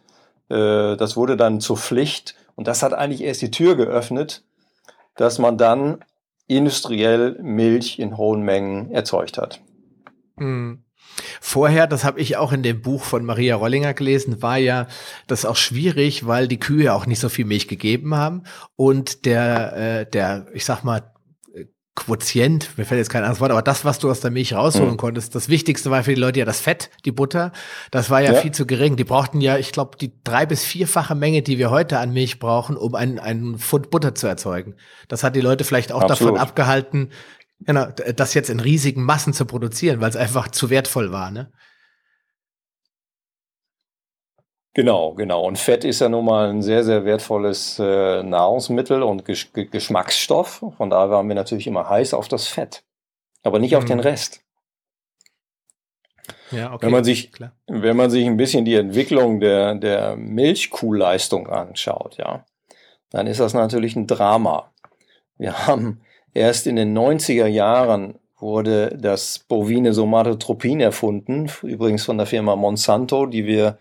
äh, 0.50 0.97
das 0.97 1.15
wurde 1.15 1.38
dann 1.38 1.62
zur 1.62 1.78
Pflicht. 1.78 2.36
Und 2.56 2.67
das 2.67 2.84
hat 2.84 2.93
eigentlich 2.93 3.21
erst 3.21 3.41
die 3.41 3.52
Tür 3.52 3.76
geöffnet, 3.76 4.43
dass 5.15 5.39
man 5.39 5.58
dann 5.58 6.04
industriell 6.47 7.38
Milch 7.41 8.00
in 8.00 8.17
hohen 8.17 8.41
Mengen 8.41 8.91
erzeugt 8.91 9.38
hat. 9.38 9.62
Mhm. 10.36 10.84
Vorher, 11.41 11.88
das 11.88 12.03
habe 12.03 12.19
ich 12.19 12.38
auch 12.38 12.51
in 12.51 12.63
dem 12.63 12.82
Buch 12.82 13.03
von 13.03 13.25
Maria 13.25 13.56
Rollinger 13.56 13.93
gelesen, 13.93 14.41
war 14.41 14.58
ja 14.58 14.88
das 15.27 15.45
auch 15.45 15.56
schwierig, 15.56 16.27
weil 16.27 16.47
die 16.47 16.60
Kühe 16.60 16.93
auch 16.93 17.06
nicht 17.06 17.19
so 17.19 17.30
viel 17.30 17.45
Milch 17.45 17.67
gegeben 17.67 18.15
haben 18.15 18.43
und 18.75 19.25
der, 19.25 19.77
äh, 19.77 20.10
der, 20.10 20.47
ich 20.53 20.65
sag 20.65 20.84
mal, 20.84 21.12
Quotient, 21.97 22.77
mir 22.77 22.86
fällt 22.86 22.99
jetzt 22.99 23.10
kein 23.10 23.23
anderes 23.23 23.41
Wort, 23.41 23.49
aber 23.49 23.63
das, 23.63 23.84
was 23.84 23.97
du 23.97 24.12
aus 24.12 24.19
der 24.19 24.30
Milch 24.30 24.53
rausholen 24.53 24.91
mhm. 24.91 24.97
konntest, 24.97 25.34
das 25.34 25.49
Wichtigste 25.49 25.89
war 25.89 26.03
für 26.03 26.13
die 26.13 26.21
Leute 26.21 26.38
ja 26.38 26.45
das 26.45 26.60
Fett, 26.60 26.91
die 27.06 27.12
Butter. 27.12 27.51
Das 27.89 28.12
war 28.12 28.21
ja, 28.21 28.34
ja. 28.34 28.39
viel 28.39 28.51
zu 28.51 28.67
gering. 28.67 28.97
Die 28.97 29.03
brauchten 29.03 29.41
ja, 29.41 29.58
ich 29.58 29.71
glaube, 29.71 29.97
die 29.97 30.12
drei- 30.23 30.45
bis 30.45 30.63
vierfache 30.63 31.15
Menge, 31.15 31.41
die 31.41 31.58
wir 31.58 31.71
heute 31.71 31.97
an 31.97 32.13
Milch 32.13 32.38
brauchen, 32.38 32.77
um 32.77 32.93
einen, 32.93 33.17
einen 33.17 33.58
Pfund 33.58 33.89
Butter 33.89 34.13
zu 34.13 34.27
erzeugen. 34.27 34.75
Das 35.08 35.23
hat 35.23 35.36
die 35.36 35.41
Leute 35.41 35.63
vielleicht 35.63 35.91
auch 35.91 36.03
Absolut. 36.03 36.36
davon 36.36 36.39
abgehalten, 36.39 37.10
Genau, 37.60 37.88
das 37.88 38.34
jetzt 38.34 38.50
in 38.50 38.60
riesigen 38.60 39.04
Massen 39.04 39.34
zu 39.34 39.46
produzieren, 39.46 40.00
weil 40.00 40.10
es 40.10 40.15
einfach 40.15 40.50
zu 40.50 40.70
wertvoll 40.70 41.12
war, 41.12 41.32
ne? 41.32 41.52
Genau, 44.78 45.15
genau. 45.15 45.43
Und 45.43 45.58
Fett 45.58 45.84
ist 45.84 46.02
ja 46.02 46.08
nun 46.08 46.26
mal 46.26 46.50
ein 46.50 46.62
sehr, 46.62 46.84
sehr 46.84 47.04
wertvolles 47.04 47.80
äh, 47.80 48.22
Nahrungsmittel 48.22 49.02
und 49.02 49.26
Gesch 49.26 49.52
Geschmacksstoff. 49.52 50.63
Von 50.78 50.91
daher 50.91 51.10
waren 51.10 51.28
wir 51.28 51.34
natürlich 51.34 51.65
immer 51.65 51.89
heiß 51.89 52.13
auf 52.13 52.28
das 52.28 52.48
Fett, 52.48 52.84
aber 53.41 53.58
nicht 53.58 53.72
mhm. 53.72 53.78
auf 53.80 53.86
den 53.86 54.00
Rest. 54.00 54.43
Ja, 56.52 56.74
okay. 56.74 56.86
Wenn 56.86 56.91
man 56.91 57.04
sich, 57.04 57.32
Klar. 57.32 57.54
wenn 57.65 57.98
man 57.98 58.12
sich 58.12 58.28
ein 58.28 58.38
bisschen 58.38 58.65
die 58.65 58.76
Entwicklung 58.76 59.39
der, 59.39 59.74
der 59.74 60.15
Milchkuhleistung 60.15 61.48
anschaut, 61.48 62.17
ja, 62.17 62.46
dann 63.10 63.26
ist 63.26 63.39
das 63.39 63.56
natürlich 63.56 63.96
ein 63.96 64.06
Drama. 64.06 64.72
Wir 65.39 65.67
haben 65.67 66.02
Erst 66.38 66.67
in 66.67 66.76
den 66.76 66.95
90er 66.95 67.47
Jahren 67.47 68.13
wurde 68.38 68.95
das 68.95 69.39
bovine 69.39 69.91
Somatotropin 69.91 70.80
erfunden, 70.80 71.50
übrigens 71.63 72.06
von 72.06 72.19
der 72.19 72.28
Firma 72.28 72.56
Monsanto, 72.56 73.26
die 73.26 73.47
wir, 73.47 73.80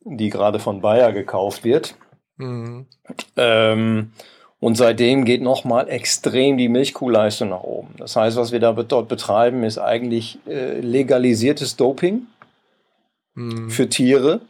die 0.00 0.30
gerade 0.30 0.58
von 0.58 0.80
Bayer 0.80 1.12
gekauft 1.12 1.62
wird. 1.62 1.94
Mhm. 2.38 2.86
Ähm, 3.36 4.10
und 4.58 4.76
seitdem 4.76 5.24
geht 5.24 5.42
nochmal 5.42 5.88
extrem 5.88 6.58
die 6.58 6.68
Milchkuhleistung 6.68 7.50
nach 7.50 7.62
oben. 7.62 7.94
Das 7.98 8.16
heißt, 8.16 8.36
was 8.36 8.50
wir 8.50 8.58
da 8.58 8.72
dort 8.72 9.06
betreiben, 9.06 9.62
ist 9.62 9.78
eigentlich 9.78 10.40
äh, 10.48 10.80
legalisiertes 10.80 11.76
Doping 11.76 12.26
mhm. 13.36 13.70
für 13.70 13.88
Tiere. 13.88 14.40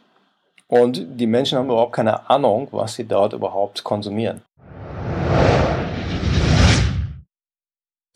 Und 0.67 1.05
die 1.19 1.27
Menschen 1.27 1.59
haben 1.59 1.67
überhaupt 1.67 1.93
keine 1.93 2.27
Ahnung, 2.31 2.67
was 2.71 2.95
sie 2.95 3.03
dort 3.03 3.33
überhaupt 3.33 3.83
konsumieren. 3.83 4.41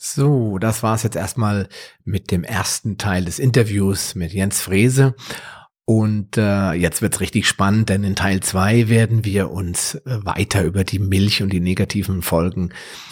So, 0.02 0.60
das 0.60 0.82
war 0.82 0.96
es 0.96 1.04
jetzt 1.04 1.18
erstmal 1.18 1.68
mit 2.06 2.32
dem 2.32 2.46
ersten 2.46 2.98
Teil 2.98 3.26
des 3.26 3.38
Interviews 3.38 4.16
mit 4.16 4.32
Jens 4.32 4.62
Frese. 4.62 5.14
Und 5.84 6.38
äh, 6.38 6.72
jetzt 6.72 7.02
wird's 7.02 7.20
richtig 7.20 7.46
spannend, 7.48 7.90
denn 7.90 8.06
in 8.06 8.16
Teil 8.16 8.40
zwei 8.40 8.88
werden 8.88 9.26
wir 9.26 9.52
uns 9.52 9.96
äh, 9.96 10.02
weiter 10.24 10.64
über 10.64 10.86
die 10.86 11.00
Milch 11.00 11.44
und 11.44 11.52
die 11.52 11.60
negativen 11.60 12.22
Folgen 12.22 12.70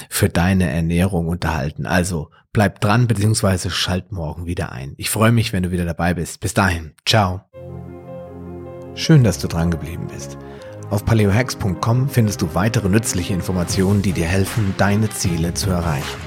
für 0.10 0.30
deine 0.30 0.69
Ernährung 0.69 1.28
unterhalten. 1.28 1.86
Also 1.86 2.30
bleib 2.54 2.80
dran, 2.80 3.08
beziehungsweise 3.08 3.69
schalt 3.69 4.13
morgen 4.13 4.45
wieder 4.45 4.71
ein. 4.71 4.93
Ich 4.95 5.10
freue 5.10 5.34
mich, 5.34 5.52
wenn 5.52 5.63
du 5.63 5.71
wieder 5.71 5.86
dabei 5.86 6.13
bist. 6.13 6.39
Bis 6.39 6.54
dahin, 6.54 6.93
ciao. 7.06 7.41
Schön, 8.95 9.26
dass 9.26 9.39
du 9.39 9.50
dran 9.50 9.71
geblieben 9.71 10.08
bist. 10.08 10.38
Auf 10.89 11.04
paleohacks.com 11.04 12.08
findest 12.08 12.41
du 12.41 12.56
weitere 12.56 12.88
nützliche 12.88 13.34
Informationen, 13.34 14.02
die 14.02 14.13
dir 14.13 14.28
helfen, 14.28 14.73
deine 14.78 15.10
Ziele 15.10 15.54
zu 15.54 15.69
erreichen 15.69 16.27